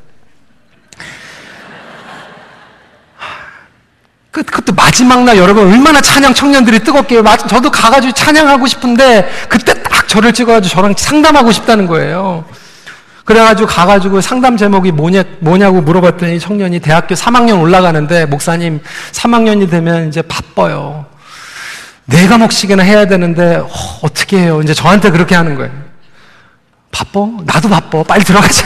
그, 4.31 4.43
그것도 4.43 4.73
마지막 4.73 5.23
날 5.23 5.37
여러분 5.37 5.69
얼마나 5.69 5.99
찬양 5.99 6.33
청년들이 6.33 6.79
뜨겁게요. 6.79 7.23
저도 7.49 7.69
가가지고 7.69 8.13
찬양하고 8.13 8.65
싶은데 8.65 9.29
그때 9.49 9.73
딱 9.83 10.07
저를 10.07 10.33
찍어가지고 10.33 10.73
저랑 10.73 10.93
상담하고 10.97 11.51
싶다는 11.51 11.85
거예요. 11.85 12.45
그래가지고 13.25 13.67
가가지고 13.67 14.21
상담 14.21 14.57
제목이 14.57 14.91
뭐냐, 14.91 15.23
뭐냐고 15.39 15.81
물어봤더니 15.81 16.39
청년이 16.39 16.79
대학교 16.79 17.13
3학년 17.13 17.61
올라가는데 17.61 18.25
목사님 18.25 18.81
3학년이 19.11 19.69
되면 19.69 20.07
이제 20.07 20.21
바빠요. 20.21 21.05
네 22.05 22.27
과목씩이나 22.27 22.83
해야 22.83 23.05
되는데 23.05 23.57
어, 23.57 24.13
떻게 24.13 24.39
해요? 24.39 24.61
이제 24.61 24.73
저한테 24.73 25.11
그렇게 25.11 25.35
하는 25.35 25.55
거예요. 25.55 25.71
바빠? 26.91 27.27
나도 27.43 27.69
바빠. 27.69 28.03
빨리 28.03 28.23
들어가자. 28.23 28.65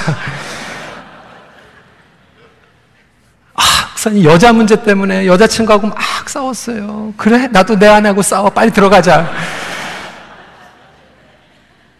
목사님 4.05 4.23
여자 4.23 4.53
문제 4.53 4.75
때문에 4.75 5.25
여자친구하고 5.25 5.87
막 5.87 6.29
싸웠어요. 6.29 7.13
그래? 7.17 7.47
나도 7.47 7.79
내 7.79 7.87
아내하고 7.87 8.21
싸워. 8.21 8.49
빨리 8.51 8.69
들어가자. 8.71 9.31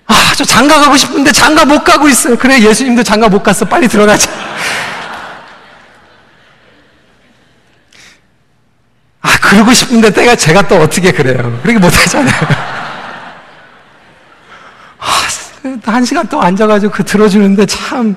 아, 0.06 0.14
저 0.36 0.46
장가 0.46 0.82
가고 0.82 0.96
싶은데 0.96 1.32
장가 1.32 1.66
못 1.66 1.84
가고 1.84 2.08
있어요. 2.08 2.38
그래, 2.38 2.60
예수님도 2.60 3.02
장가 3.02 3.28
못 3.28 3.42
갔어. 3.42 3.66
빨리 3.66 3.88
들어가자. 3.88 4.30
아, 9.22 9.38
그러고 9.42 9.74
싶은데 9.74 10.12
때가 10.12 10.36
제가 10.36 10.68
또 10.68 10.76
어떻게 10.76 11.12
그래요. 11.12 11.60
그렇게 11.64 11.80
못 11.80 11.92
하잖아요. 11.92 12.36
아, 15.00 15.92
한 15.92 16.06
시간 16.06 16.28
동안 16.28 16.48
앉아가지고 16.48 16.92
그 16.94 17.04
들어주는데 17.04 17.66
참 17.66 18.16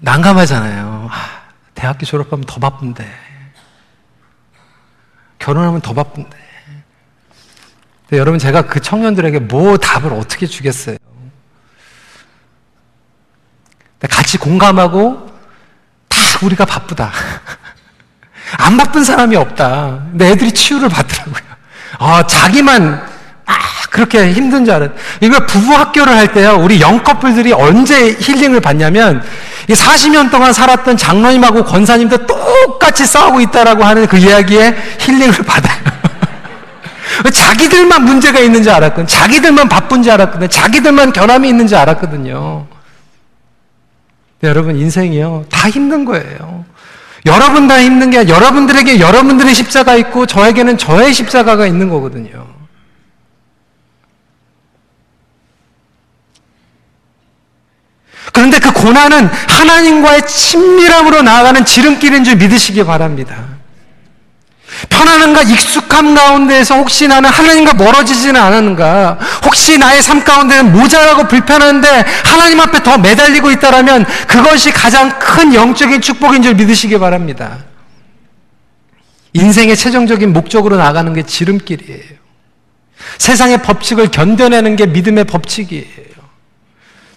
난감하잖아요. 0.00 1.08
아, 1.80 1.82
대학교 1.82 2.04
졸업하면 2.04 2.44
더 2.44 2.60
바쁜데. 2.60 3.06
결혼하면 5.38 5.80
더 5.80 5.94
바쁜데. 5.94 6.36
여러분, 8.12 8.38
제가 8.38 8.62
그 8.62 8.80
청년들에게 8.80 9.38
뭐 9.40 9.78
답을 9.78 10.12
어떻게 10.12 10.46
주겠어요? 10.46 10.96
같이 14.10 14.36
공감하고 14.36 15.26
다 16.08 16.16
우리가 16.42 16.66
바쁘다. 16.66 17.10
안 18.58 18.76
바쁜 18.76 19.02
사람이 19.02 19.36
없다. 19.36 20.06
근데 20.10 20.30
애들이 20.30 20.52
치유를 20.52 20.88
받더라고요. 20.88 21.42
아, 21.98 22.26
자기만 22.26 23.08
아, 23.46 23.54
그렇게 23.90 24.32
힘든 24.32 24.64
줄 24.64 24.74
알았. 24.74 24.90
이거 25.20 25.46
부부 25.46 25.74
학교를 25.74 26.14
할 26.14 26.32
때요. 26.32 26.56
우리 26.56 26.80
영 26.80 27.02
커플들이 27.02 27.52
언제 27.52 28.12
힐링을 28.12 28.60
받냐면 28.60 29.22
40년 29.74 30.30
동안 30.30 30.52
살았던 30.52 30.96
장로님하고 30.96 31.64
권사님도 31.64 32.26
똑같이 32.26 33.06
싸우고 33.06 33.40
있다라고 33.40 33.84
하는 33.84 34.06
그 34.06 34.16
이야기에 34.16 34.76
힐링을 35.00 35.34
받아요. 35.44 35.90
자기들만 37.32 38.04
문제가 38.04 38.40
있는 38.40 38.62
줄 38.62 38.72
알았거든. 38.72 39.06
자기들만 39.06 39.68
바쁜 39.68 40.02
줄 40.02 40.12
알았거든. 40.12 40.48
자기들만 40.48 41.12
결함이 41.12 41.48
있는 41.48 41.66
줄 41.66 41.76
알았거든요. 41.78 42.66
여러분, 44.42 44.76
인생이요. 44.76 45.44
다 45.50 45.68
힘든 45.68 46.04
거예요. 46.04 46.64
여러분 47.26 47.68
다 47.68 47.80
힘든 47.80 48.10
게 48.10 48.28
여러분들에게 48.28 49.00
여러분들의 49.00 49.54
십자가 49.54 49.94
있고 49.96 50.26
저에게는 50.26 50.78
저의 50.78 51.12
십자가가 51.12 51.66
있는 51.66 51.88
거거든요. 51.90 52.46
그런데 58.32 58.58
그 58.58 58.72
고난은 58.72 59.26
하나님과의 59.26 60.26
친밀함으로 60.26 61.22
나아가는 61.22 61.64
지름길인 61.64 62.24
줄 62.24 62.36
믿으시기 62.36 62.84
바랍니다. 62.84 63.36
편안함과 64.88 65.42
익숙함 65.42 66.14
가운데에서 66.14 66.76
혹시 66.76 67.08
나는 67.08 67.28
하나님과 67.28 67.74
멀어지지는 67.74 68.40
않았는가? 68.40 69.18
혹시 69.44 69.76
나의 69.78 70.02
삶 70.02 70.24
가운데는 70.24 70.72
모자라고 70.72 71.28
불편한데 71.28 72.04
하나님 72.24 72.60
앞에 72.60 72.82
더 72.82 72.96
매달리고 72.96 73.50
있다라면 73.50 74.06
그것이 74.26 74.72
가장 74.72 75.18
큰 75.18 75.54
영적인 75.54 76.00
축복인 76.00 76.42
줄 76.42 76.54
믿으시기 76.54 76.98
바랍니다. 76.98 77.58
인생의 79.32 79.76
최종적인 79.76 80.32
목적으로 80.32 80.76
나가는 80.76 81.12
게 81.12 81.22
지름길이에요. 81.24 82.20
세상의 83.18 83.62
법칙을 83.62 84.10
견뎌내는 84.10 84.76
게 84.76 84.86
믿음의 84.86 85.24
법칙이에요. 85.24 86.09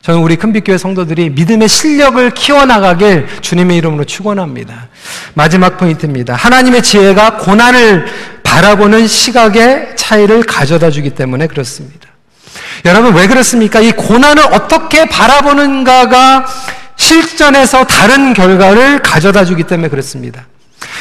저는 0.03 0.19
우리 0.19 0.35
큰빛교회 0.35 0.77
성도들이 0.77 1.29
믿음의 1.29 1.69
실력을 1.69 2.29
키워나가길 2.31 3.25
주님의 3.39 3.77
이름으로 3.77 4.03
축원합니다. 4.03 4.89
마지막 5.33 5.77
포인트입니다. 5.77 6.35
하나님의 6.35 6.83
지혜가 6.83 7.37
고난을 7.37 8.05
바라보는 8.43 9.07
시각의 9.07 9.95
차이를 9.95 10.43
가져다 10.43 10.91
주기 10.91 11.11
때문에 11.11 11.47
그렇습니다. 11.47 12.09
여러분 12.83 13.15
왜 13.15 13.27
그렇습니까? 13.27 13.79
이 13.79 13.93
고난을 13.93 14.43
어떻게 14.51 15.05
바라보는가가 15.05 16.47
실전에서 16.97 17.85
다른 17.85 18.33
결과를 18.33 19.01
가져다 19.01 19.45
주기 19.45 19.63
때문에 19.63 19.87
그렇습니다. 19.87 20.47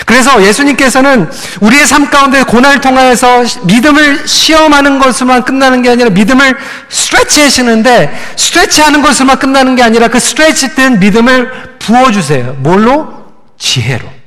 그래서 0.06 0.42
예수님께서는 0.42 1.30
우리의 1.60 1.86
삶 1.86 2.10
가운데 2.10 2.42
고난을 2.42 2.80
통하여서 2.80 3.44
믿음을 3.64 4.26
시험하는 4.26 4.98
것으로만 4.98 5.44
끝나는 5.44 5.82
게 5.82 5.90
아니라 5.90 6.10
믿음을 6.10 6.56
스트레치 6.88 7.42
하시는데 7.42 8.12
스트레치 8.36 8.80
하는 8.80 9.02
것으로만 9.02 9.38
끝나는 9.38 9.76
게 9.76 9.82
아니라 9.82 10.08
그 10.08 10.18
스트레치 10.18 10.74
된 10.74 10.98
믿음을 10.98 11.50
부어주세요. 11.78 12.56
뭘로? 12.58 13.22
지혜로. 13.58 14.22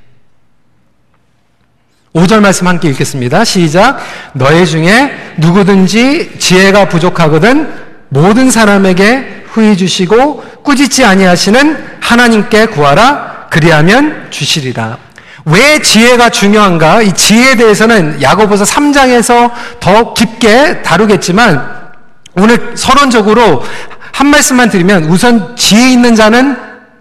5절 2.15 2.39
말씀 2.39 2.65
함께 2.67 2.89
읽겠습니다. 2.89 3.43
시작. 3.43 3.99
너희 4.33 4.65
중에 4.65 5.33
누구든지 5.37 6.39
지혜가 6.39 6.87
부족하거든 6.87 7.85
모든 8.09 8.49
사람에게 8.49 9.43
후히 9.47 9.75
주시고 9.75 10.43
꾸짖지 10.63 11.03
아니하시는 11.03 11.97
하나님께 11.99 12.67
구하라 12.67 13.47
그리하면 13.49 14.27
주시리라. 14.29 15.04
왜 15.45 15.79
지혜가 15.79 16.29
중요한가? 16.29 17.01
이 17.01 17.13
지혜에 17.13 17.55
대해서는 17.55 18.21
야고보서 18.21 18.63
3장에서 18.63 19.51
더 19.79 20.13
깊게 20.13 20.81
다루겠지만 20.81 21.93
오늘 22.35 22.75
서론적으로 22.75 23.63
한 24.11 24.27
말씀만 24.27 24.69
드리면 24.69 25.05
우선 25.05 25.55
지혜 25.55 25.91
있는 25.91 26.15
자는 26.15 26.57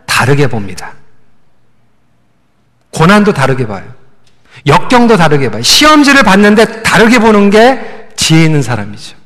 다르게 0.07 0.47
봅니다. 0.47 0.93
고난도 2.91 3.33
다르게 3.33 3.67
봐요. 3.67 3.83
역경도 4.67 5.17
다르게 5.17 5.51
봐요. 5.51 5.63
시험지를 5.63 6.23
봤는데 6.23 6.83
다르게 6.83 7.19
보는 7.19 7.51
게 7.51 8.11
지혜 8.17 8.45
있는 8.45 8.63
사람이죠. 8.63 9.17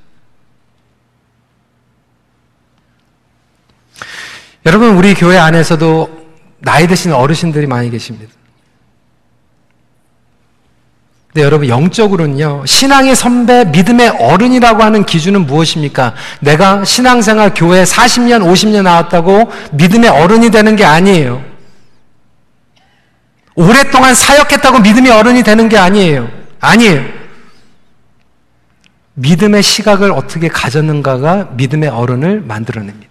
여러분, 4.67 4.97
우리 4.97 5.15
교회 5.15 5.39
안에서도 5.39 6.27
나이 6.59 6.87
드신 6.87 7.13
어르신들이 7.13 7.67
많이 7.67 7.91
계십니다. 7.91 8.33
근데 11.33 11.45
여러분, 11.45 11.69
영적으로는요, 11.69 12.65
신앙의 12.67 13.15
선배, 13.15 13.65
믿음의 13.67 14.09
어른이라고 14.09 14.83
하는 14.83 15.05
기준은 15.05 15.47
무엇입니까? 15.47 16.15
내가 16.41 16.85
신앙생활 16.85 17.53
교회 17.55 17.85
40년, 17.85 18.43
50년 18.43 18.83
나왔다고 18.83 19.51
믿음의 19.73 20.09
어른이 20.09 20.51
되는 20.51 20.75
게 20.75 20.85
아니에요. 20.85 21.45
오랫동안 23.55 24.15
사역했다고 24.15 24.79
믿음의 24.81 25.11
어른이 25.11 25.43
되는 25.43 25.69
게 25.69 25.77
아니에요. 25.77 26.31
아니에요. 26.61 27.05
믿음의 29.15 29.63
시각을 29.63 30.13
어떻게 30.13 30.49
가졌는가가 30.49 31.51
믿음의 31.57 31.89
어른을 31.91 32.41
만들어냅니다. 32.41 33.08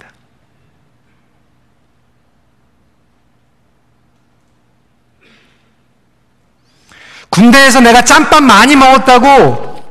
군대에서 7.37 7.79
내가 7.81 8.01
짬밥 8.01 8.41
많이 8.41 8.75
먹었다고 8.75 9.83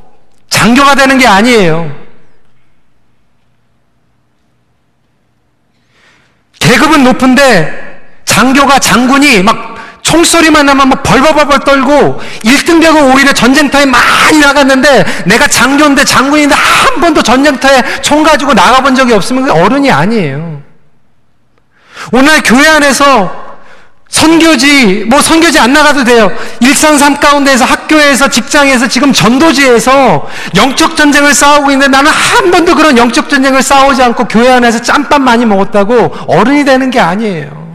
장교가 0.51 0.97
되는 0.97 1.17
게 1.17 1.29
아니에요. 1.29 1.95
계급은 6.59 7.05
높은데 7.05 8.03
장교가 8.25 8.81
장군이 8.81 9.45
막 9.45 9.77
총소리만 10.03 10.67
나면 10.67 10.89
막 10.89 11.03
벌벌벌벌 11.05 11.61
떨고 11.61 12.21
1등병은 12.43 13.15
오히려 13.15 13.33
전쟁터에 13.33 13.87
많이 13.87 14.41
나갔는데 14.41 15.05
내가 15.27 15.47
장교인데 15.47 16.05
장군인데 16.05 16.53
한 16.53 17.01
번도 17.01 17.23
전쟁터에 17.23 18.01
총 18.03 18.25
가지고 18.25 18.55
나가본 18.55 18.97
적이 18.97 19.13
없으면 19.13 19.49
어른이 19.51 19.93
아니에요. 19.93 20.63
오늘 22.13 22.43
교회 22.43 22.67
안에서 22.67 23.46
선교지, 24.09 25.05
뭐 25.09 25.21
선교지 25.21 25.59
안 25.59 25.73
나가도 25.73 26.05
돼요. 26.05 26.31
일상 26.61 26.97
삶 26.97 27.17
가운데에서 27.17 27.65
학교에서 27.65 28.29
직장에서 28.29 28.89
지금 28.89 29.13
전도지에서 29.13 30.29
영적 30.57 30.97
전쟁을 30.97 31.35
싸우고 31.35 31.71
있는데 31.73 31.89
나는 31.89 32.11
한 32.11 32.51
번도 32.51 32.75
그런 32.75 32.97
영적 32.97 33.29
전쟁을 33.29 33.63
싸우지 33.63 34.03
않고 34.03 34.27
교회 34.29 34.51
안에서 34.51 34.81
짬밥 34.81 35.21
많이 35.21 35.45
먹었다고 35.45 36.15
어른이 36.29 36.65
되는 36.65 36.91
게 36.91 37.01
아니에요. 37.01 37.67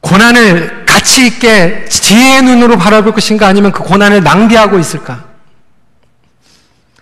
고난을 0.00 0.77
가치 1.18 1.26
있게 1.26 1.84
지혜의 1.88 2.42
눈으로 2.42 2.78
바라볼 2.78 3.12
것인가 3.12 3.48
아니면 3.48 3.72
그 3.72 3.82
고난을 3.82 4.22
낭비하고 4.22 4.78
있을까? 4.78 5.24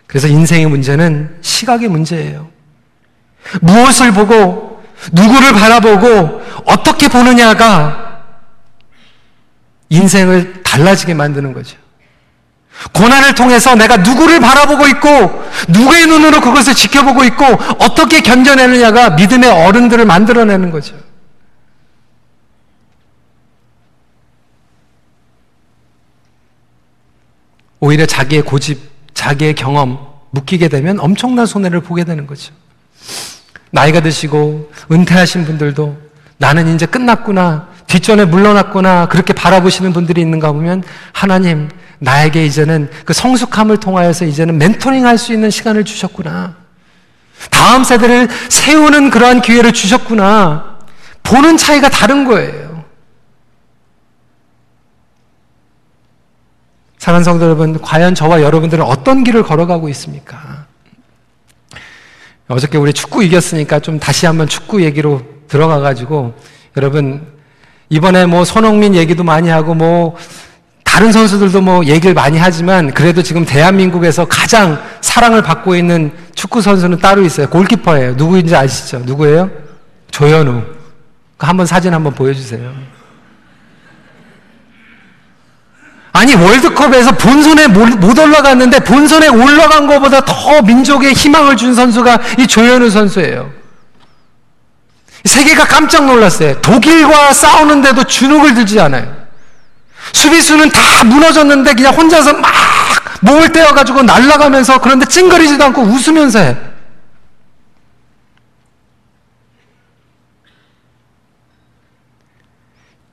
그래서 0.07 0.27
인생의 0.27 0.67
문제는 0.67 1.37
시각의 1.43 1.89
문제예요. 1.89 2.49
무엇을 3.61 4.13
보고 4.13 4.83
누구를 5.13 5.53
바라보고 5.53 6.43
어떻게 6.65 7.09
보느냐가 7.09 8.23
인생을 9.91 10.63
달라지게 10.63 11.15
만드는 11.15 11.53
거죠. 11.53 11.77
고난을 12.93 13.35
통해서 13.35 13.75
내가 13.75 13.99
누구를 13.99 14.41
바라보고 14.41 14.87
있고 14.89 15.09
누구의 15.69 16.07
눈으로 16.07 16.41
그것을 16.41 16.75
지켜보고 16.75 17.25
있고 17.25 17.45
어떻게 17.79 18.21
견뎌내느냐가 18.21 19.11
믿음의 19.11 19.51
어른들을 19.51 20.05
만들어내는 20.05 20.71
거죠. 20.71 21.06
오히려 27.81 28.07
자기의 28.07 28.43
고집, 28.43 28.81
자기의 29.15 29.55
경험 29.55 29.99
묶이게 30.31 30.69
되면 30.69 31.01
엄청난 31.01 31.47
손해를 31.47 31.81
보게 31.81 32.05
되는 32.05 32.27
거죠. 32.27 32.53
나이가 33.71 34.01
드시고 34.01 34.71
은퇴하신 34.91 35.45
분들도 35.45 35.97
나는 36.39 36.75
이제 36.75 36.87
끝났구나, 36.87 37.69
뒷전에 37.87 38.25
물러났구나, 38.27 39.09
그렇게 39.09 39.33
바라보시는 39.33 39.93
분들이 39.93 40.21
있는가 40.21 40.53
보면 40.53 40.83
하나님, 41.12 41.69
나에게 41.99 42.45
이제는 42.45 42.91
그 43.05 43.12
성숙함을 43.12 43.79
통하여서 43.79 44.27
이제는 44.27 44.59
멘토링 44.59 45.07
할 45.07 45.17
수 45.17 45.33
있는 45.33 45.51
시간을 45.51 45.85
주셨구나. 45.85 46.55
다음 47.51 47.85
세대를 47.85 48.29
세우는 48.49 49.11
그러한 49.11 49.41
기회를 49.41 49.73
주셨구나. 49.73 50.77
보는 51.23 51.57
차이가 51.57 51.89
다른 51.89 52.25
거예요. 52.25 52.76
사랑하는 57.07 57.23
성도 57.23 57.45
여러분, 57.45 57.81
과연 57.81 58.16
저와 58.16 58.42
여러분들은 58.42 58.85
어떤 58.85 59.23
길을 59.23 59.45
걸어가고 59.45 59.88
있습니까? 59.90 60.66
어저께 62.49 62.79
우리 62.79 62.92
축구 62.92 63.23
이겼으니까 63.23 63.79
좀 63.79 64.01
다시 64.01 64.27
한번 64.27 64.49
축구 64.49 64.83
얘기로 64.83 65.23
들어가가지고, 65.47 66.35
여러분, 66.77 67.25
이번에 67.90 68.27
뭐 68.27 68.45
손흥민 68.45 68.97
얘기도 68.97 69.23
많이 69.23 69.49
하고, 69.51 69.73
뭐, 69.73 70.16
다른 70.83 71.12
선수들도 71.12 71.61
뭐 71.61 71.85
얘기를 71.85 72.12
많이 72.12 72.38
하지만, 72.38 72.92
그래도 72.92 73.23
지금 73.23 73.45
대한민국에서 73.45 74.25
가장 74.25 74.83
사랑을 75.01 75.42
받고 75.42 75.77
있는 75.77 76.11
축구 76.35 76.61
선수는 76.61 76.99
따로 76.99 77.23
있어요. 77.23 77.49
골키퍼예요. 77.49 78.14
누구인지 78.14 78.57
아시죠? 78.57 78.99
누구예요? 79.07 79.49
조현우. 80.11 80.61
한번 81.38 81.66
사진 81.66 81.95
한번 81.95 82.12
보여주세요. 82.14 82.96
아니 86.17 86.35
월드컵에서 86.35 87.13
본선에 87.13 87.67
못 87.67 88.19
올라갔는데 88.19 88.81
본선에 88.81 89.29
올라간 89.29 89.87
것보다 89.87 90.23
더 90.23 90.63
민족의 90.63 91.13
희망을 91.13 91.59
준 91.59 91.75
선수가 91.75 92.21
이 92.39 92.47
조현우 92.47 92.89
선수예요. 92.89 93.51
세계가 95.25 95.67
깜짝 95.67 96.07
놀랐어요. 96.07 96.59
독일과 96.63 97.35
싸우는데도 97.35 98.05
주눅을 98.05 98.55
들지 98.55 98.81
않아요. 98.81 99.15
수비수는 100.13 100.71
다 100.71 101.05
무너졌는데 101.05 101.75
그냥 101.75 101.93
혼자서 101.93 102.33
막 102.33 102.51
몸을 103.21 103.53
떼어가지고 103.53 104.03
날아가면서 104.03 104.79
그런데 104.79 105.05
찡거리지도 105.05 105.65
않고 105.65 105.83
웃으면서 105.83 106.39
해. 106.39 106.57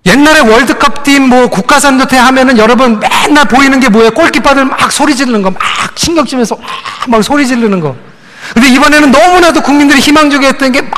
옛날에 0.06 0.40
월드컵 0.42 1.04
팀 1.04 1.24
뭐 1.30 1.48
국가선도태 1.48 2.18
하면은 2.18 2.58
여러분 2.58 3.00
맨날 3.00 3.46
보이는 3.46 3.80
게 3.80 3.88
뭐예요? 3.90 4.12
골키퍼들 4.12 4.66
막 4.66 4.92
소리 4.92 5.16
지르는 5.16 5.42
거, 5.42 5.52
막 5.52 5.62
신경 5.96 6.26
쓰면서 6.26 6.58
막 7.08 7.24
소리 7.24 7.48
지르는 7.48 7.80
거. 7.80 7.96
근데 8.54 8.68
이번에는 8.70 9.12
너무나도 9.12 9.62
국민들이 9.62 10.00
희망적이었던 10.00 10.72
게 10.72 10.82
막 10.82 10.92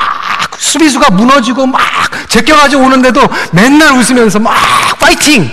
수비수가 0.58 1.10
무너지고 1.10 1.66
막 1.66 1.80
제껴가지고 2.28 2.82
오는데도 2.84 3.20
맨날 3.52 3.92
웃으면서 3.92 4.38
막 4.38 4.54
파이팅! 4.98 5.48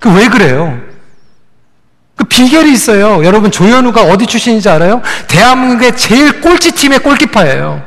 그 0.00 0.08
왜 0.08 0.26
그래요? 0.28 0.80
그 2.16 2.24
비결이 2.24 2.72
있어요. 2.72 3.24
여러분 3.24 3.50
조현우가 3.50 4.02
어디 4.04 4.26
출신인지 4.26 4.68
알아요? 4.68 5.00
대한민국의 5.28 5.96
제일 5.96 6.40
꼴찌팀의 6.40 7.00
골키퍼예요. 7.00 7.82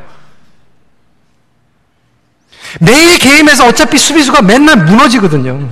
매일 2.79 3.17
게임에서 3.17 3.67
어차피 3.67 3.97
수비수가 3.97 4.41
맨날 4.41 4.77
무너지거든요. 4.77 5.69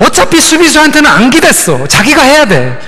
어차피 0.00 0.40
수비수한테는 0.40 1.08
안 1.08 1.30
기댔어. 1.30 1.86
자기가 1.86 2.22
해야 2.22 2.44
돼. 2.44 2.78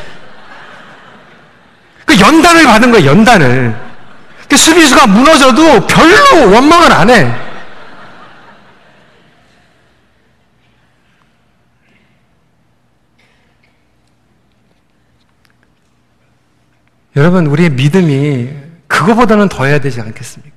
그 2.04 2.18
연단을 2.18 2.64
받은 2.64 2.90
거야, 2.90 3.04
연단을. 3.04 3.76
그 4.48 4.56
수비수가 4.56 5.06
무너져도 5.08 5.86
별로 5.86 6.52
원망을 6.52 6.92
안 6.92 7.10
해. 7.10 7.32
여러분, 17.16 17.46
우리의 17.46 17.70
믿음이 17.70 18.50
그거보다는 18.88 19.48
더 19.48 19.64
해야 19.64 19.78
되지 19.78 20.00
않겠습니까? 20.00 20.55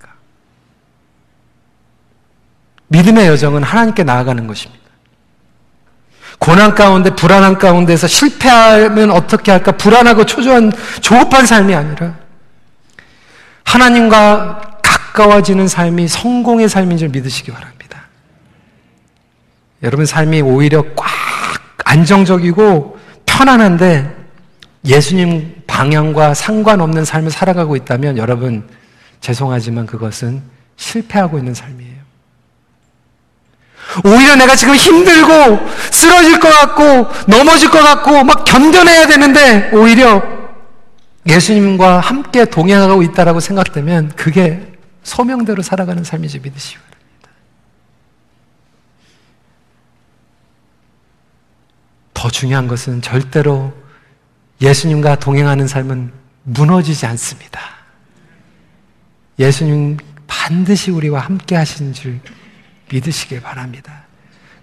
믿음의 2.90 3.28
여정은 3.28 3.64
하나님께 3.64 4.04
나아가는 4.04 4.46
것입니다. 4.46 4.80
고난 6.38 6.74
가운데, 6.74 7.10
불안한 7.16 7.58
가운데서 7.58 8.08
실패하면 8.08 9.12
어떻게 9.12 9.52
할까? 9.52 9.74
불안하고 9.74 10.26
초조한, 10.26 10.72
조급한 11.02 11.46
삶이 11.46 11.74
아니라 11.76 12.16
하나님과 13.64 14.80
가까워지는 14.82 15.68
삶이 15.68 16.08
성공의 16.08 16.70
삶인 16.70 16.98
줄 16.98 17.10
믿으시기 17.10 17.52
바랍니다. 17.52 17.80
여러분 19.84 20.06
삶이 20.06 20.42
오히려 20.42 20.84
꽉 20.96 21.08
안정적이고 21.86 22.98
편안한데 23.26 24.16
예수님 24.86 25.64
방향과 25.68 26.34
상관없는 26.34 27.06
삶을 27.06 27.32
살아가고 27.32 27.76
있다면 27.76 28.18
여러분 28.18 28.68
죄송하지만 29.22 29.86
그것은 29.86 30.42
실패하고 30.78 31.38
있는 31.38 31.54
삶이에요. 31.54 31.89
오히려 34.04 34.36
내가 34.36 34.56
지금 34.56 34.76
힘들고 34.76 35.68
쓰러질 35.92 36.40
것 36.40 36.50
같고 36.50 37.08
넘어질 37.28 37.70
것 37.70 37.82
같고 37.82 38.24
막 38.24 38.44
견뎌내야 38.46 39.08
되는데 39.08 39.72
오히려 39.74 40.22
예수님과 41.28 42.00
함께 42.00 42.46
동행하고 42.46 43.04
있다라고 43.04 43.40
생각되면 43.40 44.14
그게 44.16 44.72
소명대로 45.04 45.62
살아가는 45.62 46.04
삶이지 46.04 46.40
믿으시기 46.40 46.78
바랍니다. 46.78 47.30
더 52.14 52.30
중요한 52.30 52.68
것은 52.68 53.02
절대로 53.02 53.74
예수님과 54.62 55.16
동행하는 55.16 55.68
삶은 55.68 56.12
무너지지 56.44 57.06
않습니다. 57.06 57.60
예수님 59.40 59.98
반드시 60.28 60.92
우리와 60.92 61.22
함께 61.22 61.56
하시는 61.56 61.94
줄 61.94 62.20
믿으시길 62.92 63.42
바랍니다. 63.42 64.06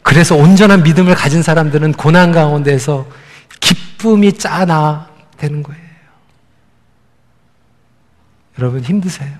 그래서 0.03 0.37
온전한 0.37 0.83
믿음을 0.83 1.15
가진 1.15 1.43
사람들은 1.43 1.93
고난 1.93 2.33
가운데서 2.33 3.11
기쁨이 3.61 4.33
짜나 4.33 5.11
되는 5.37 5.63
거예요. 5.63 5.87
여러분 8.59 8.83
힘드세요? 8.83 9.39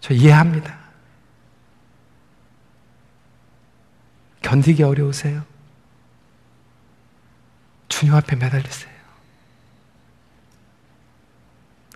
저 0.00 0.14
이해합니다. 0.14 0.78
견디기 4.42 4.82
어려우세요? 4.82 5.44
주님 7.88 8.14
앞에 8.14 8.36
매달리세요. 8.36 8.90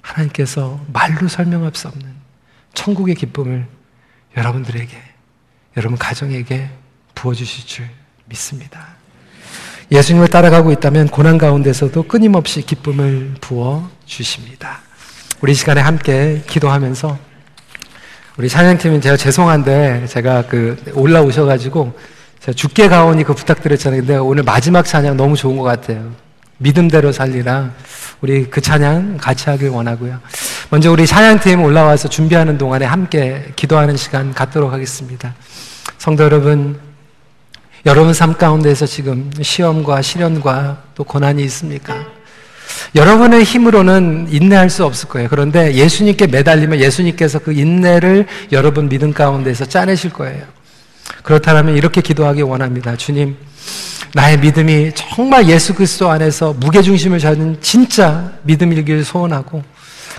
하나님께서 0.03 0.84
말로 0.92 1.26
설명할 1.28 1.72
수 1.74 1.88
없는 1.88 2.24
천국의 2.75 3.14
기쁨을 3.14 3.66
여러분들에게, 4.37 4.97
여러분 5.77 5.99
가정에게 5.99 6.68
부어주실 7.14 7.66
줄 7.66 7.89
믿습니다. 8.27 8.89
예수님을 9.91 10.29
따라가고 10.29 10.72
있다면 10.72 11.09
고난 11.09 11.39
가운데서도 11.39 12.05
끊임없이 12.05 12.62
기쁨을 12.62 13.35
부어 13.41 13.89
주십니다. 14.07 14.81
우리 15.41 15.55
시간에 15.55 15.81
함께 15.81 16.43
기도하면서 16.47 17.18
우리 18.37 18.49
찬양팀은 18.49 19.01
제가 19.01 19.16
죄송한데 19.16 20.07
제가 20.07 20.47
그 20.47 20.83
올라오셔가지고 20.95 21.97
제가 22.41 22.53
죽게 22.55 22.89
가오니 22.89 23.25
그 23.25 23.35
부탁드렸잖아요. 23.35 24.01
근데 24.01 24.16
오늘 24.16 24.43
마지막 24.43 24.85
찬양 24.85 25.16
너무 25.16 25.37
좋은 25.37 25.57
것 25.57 25.62
같아요. 25.62 26.12
믿음대로 26.59 27.12
살리라. 27.12 27.72
우리 28.20 28.48
그 28.48 28.61
찬양 28.61 29.18
같이 29.18 29.50
하길 29.50 29.68
원하고요. 29.68 30.20
먼저 30.70 30.90
우리 30.90 31.07
찬양팀 31.07 31.62
올라와서 31.62 32.09
준비하는 32.09 32.59
동안에 32.59 32.84
함께 32.84 33.52
기도하는 33.57 33.96
시간 33.96 34.32
갖도록 34.32 34.72
하겠습니다. 34.72 35.34
성도 35.98 36.24
여러분, 36.24 36.78
여러분 37.86 38.14
삶 38.14 38.34
가운데서 38.34 38.86
지금 38.86 39.30
시험과 39.40 40.02
시련과 40.02 40.82
또 40.94 41.05
고난이 41.05 41.42
있습니까? 41.44 42.07
여러분의 42.94 43.44
힘으로는 43.44 44.28
인내할 44.30 44.70
수 44.70 44.84
없을 44.84 45.09
거예요. 45.09 45.28
그런데 45.28 45.74
예수님께 45.74 46.28
매달리면 46.28 46.80
예수님께서 46.80 47.40
그 47.40 47.52
인내를 47.52 48.26
여러분 48.52 48.88
믿음 48.88 49.12
가운데서 49.12 49.66
짜내실 49.66 50.12
거예요. 50.12 50.44
그렇다면 51.22 51.76
이렇게 51.76 52.00
기도하기 52.00 52.42
원합니다. 52.42 52.96
주님, 52.96 53.36
나의 54.14 54.38
믿음이 54.38 54.92
정말 54.94 55.48
예수 55.48 55.74
그리스도 55.74 56.09
안에서 56.11 56.55
무게중심을 56.55 57.18
잡는 57.18 57.59
진짜 57.61 58.32
믿음이길 58.42 59.05
소원하고 59.05 59.62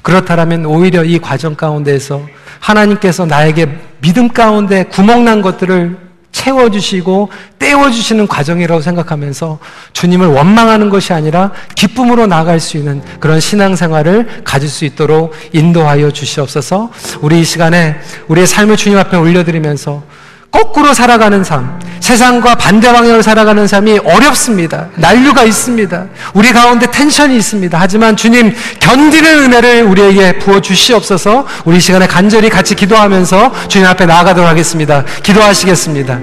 그렇다면 0.01 0.65
오히려 0.65 1.03
이 1.03 1.17
과정 1.19 1.55
가운데서 1.55 2.21
하나님께서 2.59 3.25
나에게 3.25 3.67
믿음 4.01 4.27
가운데 4.27 4.83
구멍난 4.83 5.41
것들을 5.41 6.05
채워주시고 6.31 7.29
떼어주시는 7.59 8.27
과정이라고 8.27 8.81
생각하면서 8.81 9.59
주님을 9.93 10.27
원망하는 10.27 10.89
것이 10.89 11.13
아니라 11.13 11.51
기쁨으로 11.75 12.27
나아갈 12.27 12.59
수 12.59 12.75
있는 12.77 13.01
그런 13.21 13.39
신앙생활을 13.39 14.43
가질 14.43 14.67
수 14.67 14.83
있도록 14.83 15.33
인도하여 15.53 16.11
주시옵소서 16.11 16.91
우리 17.21 17.39
이 17.39 17.45
시간에 17.45 17.95
우리의 18.27 18.45
삶을 18.45 18.75
주님 18.75 18.97
앞에 18.97 19.15
올려드리면서 19.15 20.03
거꾸로 20.51 20.93
살아가는 20.93 21.43
삶, 21.43 21.79
세상과 21.99 22.55
반대 22.55 22.91
방향으로 22.91 23.21
살아가는 23.21 23.65
삶이 23.67 23.99
어렵습니다. 23.99 24.87
난류가 24.95 25.43
있습니다. 25.43 26.05
우리 26.33 26.53
가운데 26.53 26.89
텐션이 26.89 27.35
있습니다. 27.37 27.77
하지만 27.79 28.15
주님 28.15 28.53
견디는 28.79 29.43
은혜를 29.43 29.83
우리에게 29.83 30.39
부어 30.39 30.61
주시옵소서. 30.61 31.45
우리 31.65 31.79
시간에 31.79 32.07
간절히 32.07 32.49
같이 32.49 32.75
기도하면서 32.75 33.67
주님 33.67 33.87
앞에 33.87 34.05
나아가도록 34.05 34.49
하겠습니다. 34.49 35.03
기도하시겠습니다. 35.23 36.19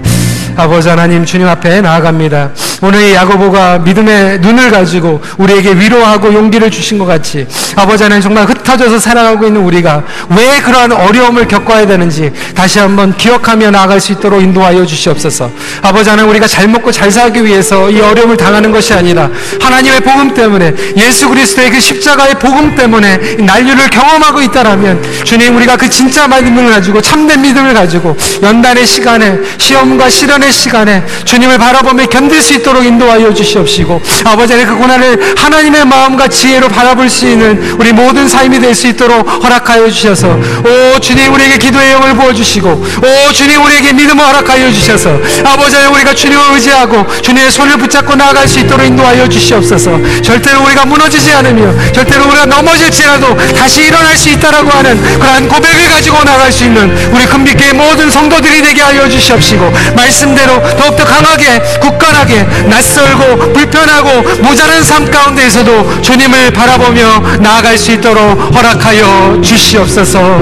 아버지 0.55 0.87
하나님 0.89 1.25
주님 1.25 1.47
앞에 1.47 1.81
나아갑니다. 1.81 2.51
오늘 2.81 3.01
이 3.01 3.13
야고보가 3.13 3.79
믿음의 3.79 4.39
눈을 4.39 4.69
가지고 4.69 5.21
우리에게 5.37 5.73
위로하고 5.73 6.33
용기를 6.33 6.69
주신 6.69 6.99
것 6.99 7.05
같이 7.05 7.47
아버지 7.75 8.03
하나님 8.03 8.21
정말 8.21 8.45
흩어져서 8.45 8.99
살아가고 8.99 9.47
있는 9.47 9.61
우리가 9.61 10.03
왜 10.29 10.61
그러한 10.61 10.91
어려움을 10.91 11.47
겪어야 11.47 11.87
되는지 11.87 12.31
다시 12.53 12.79
한번 12.79 13.15
기억하며 13.15 13.71
나아갈 13.71 13.99
수 13.99 14.11
있도록 14.11 14.41
인도하여 14.41 14.85
주시옵소서. 14.85 15.49
아버지 15.81 16.09
하나님 16.09 16.29
우리가 16.31 16.47
잘 16.47 16.67
먹고 16.67 16.91
잘 16.91 17.09
살기 17.09 17.45
위해서 17.45 17.89
이 17.89 17.99
어려움을 17.99 18.37
당하는 18.37 18.71
것이 18.71 18.93
아니라 18.93 19.29
하나님의 19.61 20.01
복음 20.01 20.33
때문에 20.33 20.73
예수 20.97 21.29
그리스도의 21.29 21.71
그 21.71 21.79
십자가의 21.79 22.35
복음 22.35 22.75
때문에 22.75 23.17
난류를 23.39 23.89
경험하고 23.89 24.41
있다라면 24.41 25.01
주님 25.23 25.55
우리가 25.55 25.77
그 25.77 25.89
진짜 25.89 26.27
믿음을 26.27 26.69
가지고 26.69 27.01
참된 27.01 27.41
믿음을 27.41 27.73
가지고 27.73 28.15
연단의 28.41 28.85
시간에 28.85 29.39
시험과 29.57 30.09
시련의 30.09 30.42
시간에 30.51 31.03
주님을 31.25 31.57
바라보며 31.57 32.05
견딜 32.07 32.41
수 32.41 32.53
있도록 32.53 32.85
인도하여 32.85 33.33
주시옵시고 33.33 34.01
아버지 34.25 34.53
하나님 34.53 34.73
그 34.73 34.79
고난을 34.81 35.35
하나님의 35.37 35.85
마음과 35.85 36.27
지혜로 36.27 36.67
바라볼 36.69 37.09
수 37.09 37.27
있는 37.27 37.75
우리 37.79 37.91
모든 37.93 38.27
삶이 38.27 38.59
될 38.59 38.73
수 38.73 38.87
있도록 38.87 39.43
허락하여 39.43 39.89
주셔서 39.91 40.27
오 40.33 40.99
주님 40.99 41.31
우리에게 41.31 41.57
기도의 41.57 41.91
영을 41.91 42.15
부어주시고 42.15 42.69
오 42.69 43.31
주님 43.33 43.63
우리에게 43.63 43.93
믿음을 43.93 44.25
허락하여 44.25 44.71
주셔서 44.71 45.11
아버지 45.45 45.75
하나님 45.75 45.93
우리가 45.95 46.13
주님을 46.15 46.43
의지하고 46.55 47.05
주님의 47.21 47.51
손을 47.51 47.77
붙잡고 47.77 48.15
나아갈 48.15 48.47
수 48.47 48.59
있도록 48.59 48.85
인도하여 48.85 49.29
주시옵소서. 49.29 49.99
절대로 50.23 50.63
우리가 50.63 50.85
무너지지 50.85 51.31
않으며 51.33 51.71
절대로 51.91 52.25
우리가 52.25 52.45
넘어질지라도 52.45 53.37
다시 53.53 53.83
일어날 53.83 54.17
수 54.17 54.29
있다라고 54.29 54.69
하는 54.71 54.99
그러한 55.19 55.47
고백을 55.47 55.89
가지고 55.89 56.23
나갈 56.23 56.51
수 56.51 56.63
있는 56.65 56.91
우리 57.13 57.25
금빛교의 57.25 57.73
모든 57.73 58.09
성도들이 58.09 58.61
되게 58.61 58.81
하여 58.81 59.07
주시옵시고 59.07 59.71
말씀 59.95 60.32
대로 60.35 60.61
더욱더 60.77 61.03
강하게 61.05 61.59
굳건하게 61.79 62.43
낯설고 62.69 63.53
불편하고 63.53 64.21
모자란 64.41 64.83
삶 64.83 65.09
가운데에서도 65.09 66.01
주님을 66.01 66.51
바라보며 66.51 67.19
나아갈 67.39 67.77
수 67.77 67.91
있도록 67.91 68.55
허락하여 68.55 69.41
주시옵소서 69.41 70.41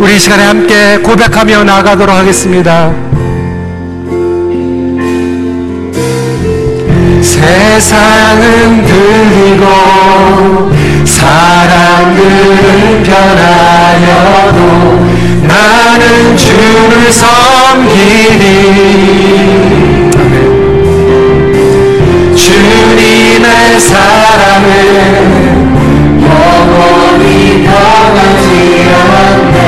우리 0.00 0.18
시간에 0.18 0.44
함께 0.44 0.98
고백하며 0.98 1.64
나아가도록 1.64 2.14
하겠습니다. 2.14 2.92
세상은 7.22 8.84
들리고 8.84 9.66
사람들은 11.04 13.02
변하여도 13.02 14.58
나는 15.58 16.36
주를 16.36 17.12
섬기니 17.12 18.44
주님의 22.36 23.80
사랑은 23.80 24.68
영원히 26.22 27.64
변하지 27.64 28.86
않네 28.94 29.58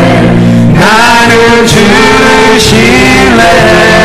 나는 0.75 1.67
주를 1.67 2.61
신뢰 2.61 4.00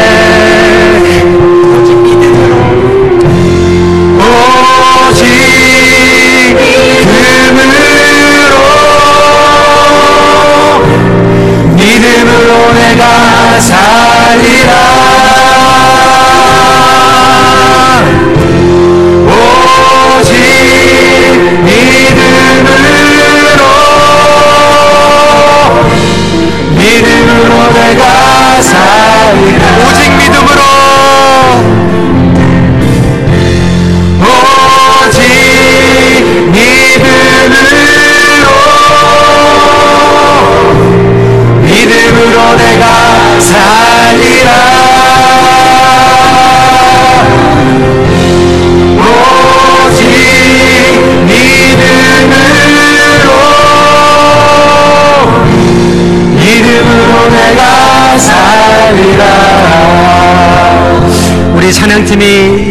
우리 61.66 61.74
찬양팀이 61.74 62.26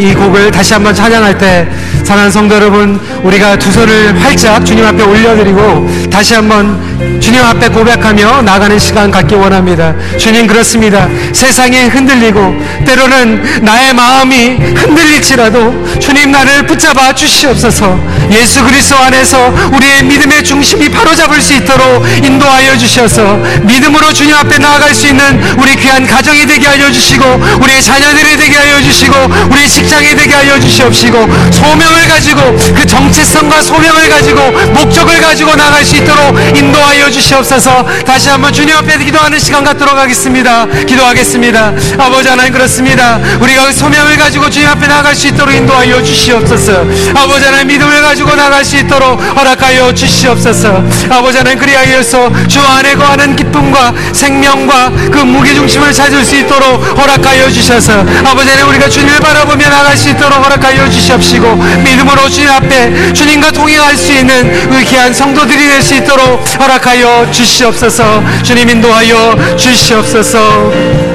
이 0.09 0.15
곡을 0.15 0.53
다시 0.53 0.73
한번 0.73 0.95
찬양할 0.95 1.37
때 1.37 1.69
사랑하는 2.05 2.31
성도 2.31 2.55
여러분 2.55 3.01
우리가 3.25 3.59
두 3.59 3.73
손을 3.73 4.23
활짝 4.23 4.65
주님 4.65 4.87
앞에 4.87 5.03
올려드리고 5.03 6.09
다시 6.09 6.35
한번 6.35 6.94
주님 7.21 7.43
앞에 7.43 7.69
고백하며 7.69 8.43
나가는 8.43 8.79
시간 8.79 9.11
갖기 9.11 9.35
원합니다. 9.35 9.95
주님 10.19 10.47
그렇습니다. 10.47 11.09
세상이 11.33 11.87
흔들리고 11.89 12.55
때로는 12.85 13.63
나의 13.63 13.95
마음이 13.95 14.57
흔들릴지라도 14.77 15.99
주님 15.99 16.31
나를 16.31 16.67
붙잡아 16.67 17.15
주시옵소서. 17.15 17.99
예수 18.31 18.63
그리스도 18.65 18.97
안에서 18.99 19.53
우리의 19.73 20.05
믿음의 20.05 20.45
중심이 20.45 20.89
바로잡을 20.89 21.41
수 21.41 21.55
있도록 21.55 22.07
인도하여 22.23 22.77
주셔서 22.77 23.37
믿음으로 23.63 24.13
주님 24.13 24.35
앞에 24.37 24.59
나아갈 24.59 24.95
수 24.95 25.09
있는 25.09 25.43
우리 25.59 25.77
귀한 25.77 26.07
가정이 26.07 26.47
되게 26.47 26.67
하여 26.67 26.91
주시고 26.93 27.25
우리의 27.61 27.83
자녀들이 27.83 28.37
되게 28.37 28.57
하여 28.57 28.83
주시고 28.83 29.15
우리 29.51 29.69
직장이 29.69 30.15
되게 30.15 30.35
하여 30.35 30.61
주시옵시고 30.61 31.29
소명을 31.51 32.09
가지고 32.09 32.57
그 32.75 32.87
정체성과 32.87 33.63
소명을 33.63 34.09
가지고 34.09 34.51
목적을 34.73 35.21
가지고 35.21 35.57
나갈 35.57 35.85
수 35.85 35.97
있도록 35.97 36.39
인도 36.57 36.84
하여 36.85 37.11
주시옵소서. 37.11 37.87
다시 38.07 38.29
한번 38.29 38.53
주님 38.53 38.77
앞에 38.77 38.99
기도하는 38.99 39.39
시간 39.39 39.65
갖도록 39.65 39.97
하겠습니다. 39.97 40.67
기도하겠습니다. 40.67 41.73
아버지 41.99 42.29
하나님 42.29 42.53
그렇습니다. 42.53 43.19
우리가 43.41 43.67
그 43.67 43.73
소명을 43.73 44.17
가지고 44.17 44.51
주님 44.51 44.69
앞에 44.69 44.87
나갈 44.87 45.15
수 45.15 45.29
있도록 45.29 45.55
인도하여 45.55 46.03
주시옵소서. 46.03 46.85
아버지 47.15 47.45
하나님 47.45 47.69
믿음을 47.69 48.03
가지고 48.03 48.35
나갈 48.35 48.65
수 48.65 48.77
있도록 48.77 49.21
허락하여 49.37 49.95
주시옵소서. 49.95 50.83
아버지 51.11 51.39
하나님 51.39 51.59
그리하여서 51.59 52.49
주 52.49 52.61
안에 52.61 52.95
거하는 52.95 53.37
기쁨과 53.37 53.95
생명과 54.13 54.91
그 55.13 55.19
무게중심을 55.19 55.93
찾을 55.93 56.25
수 56.25 56.37
있도록 56.37 56.99
허락하여 56.99 57.51
주셔서 57.51 58.01
아버지 58.25 58.49
하나님 58.51 58.69
우리가 58.69 58.89
주님을 58.89 59.21
바라보며 59.21 59.69
나갈 59.69 59.97
수 59.97 60.09
있도록 60.11 60.45
허락하여 60.45 60.91
주시옵시고 60.91 61.55
믿음으로 61.85 62.29
주님 62.29 62.51
앞에 62.51 63.13
주님과 63.13 63.53
동행할 63.53 63.97
수 63.97 64.13
있는 64.13 64.69
그 64.71 64.83
귀한 64.85 65.13
성도들이 65.15 65.69
될 65.69 65.85
수 65.85 65.95
있도록 65.95 66.43
허락하여 66.75 67.31
주시옵소서. 67.31 68.23
주님 68.43 68.69
인도하여 68.69 69.57
주시옵소서 69.57 71.14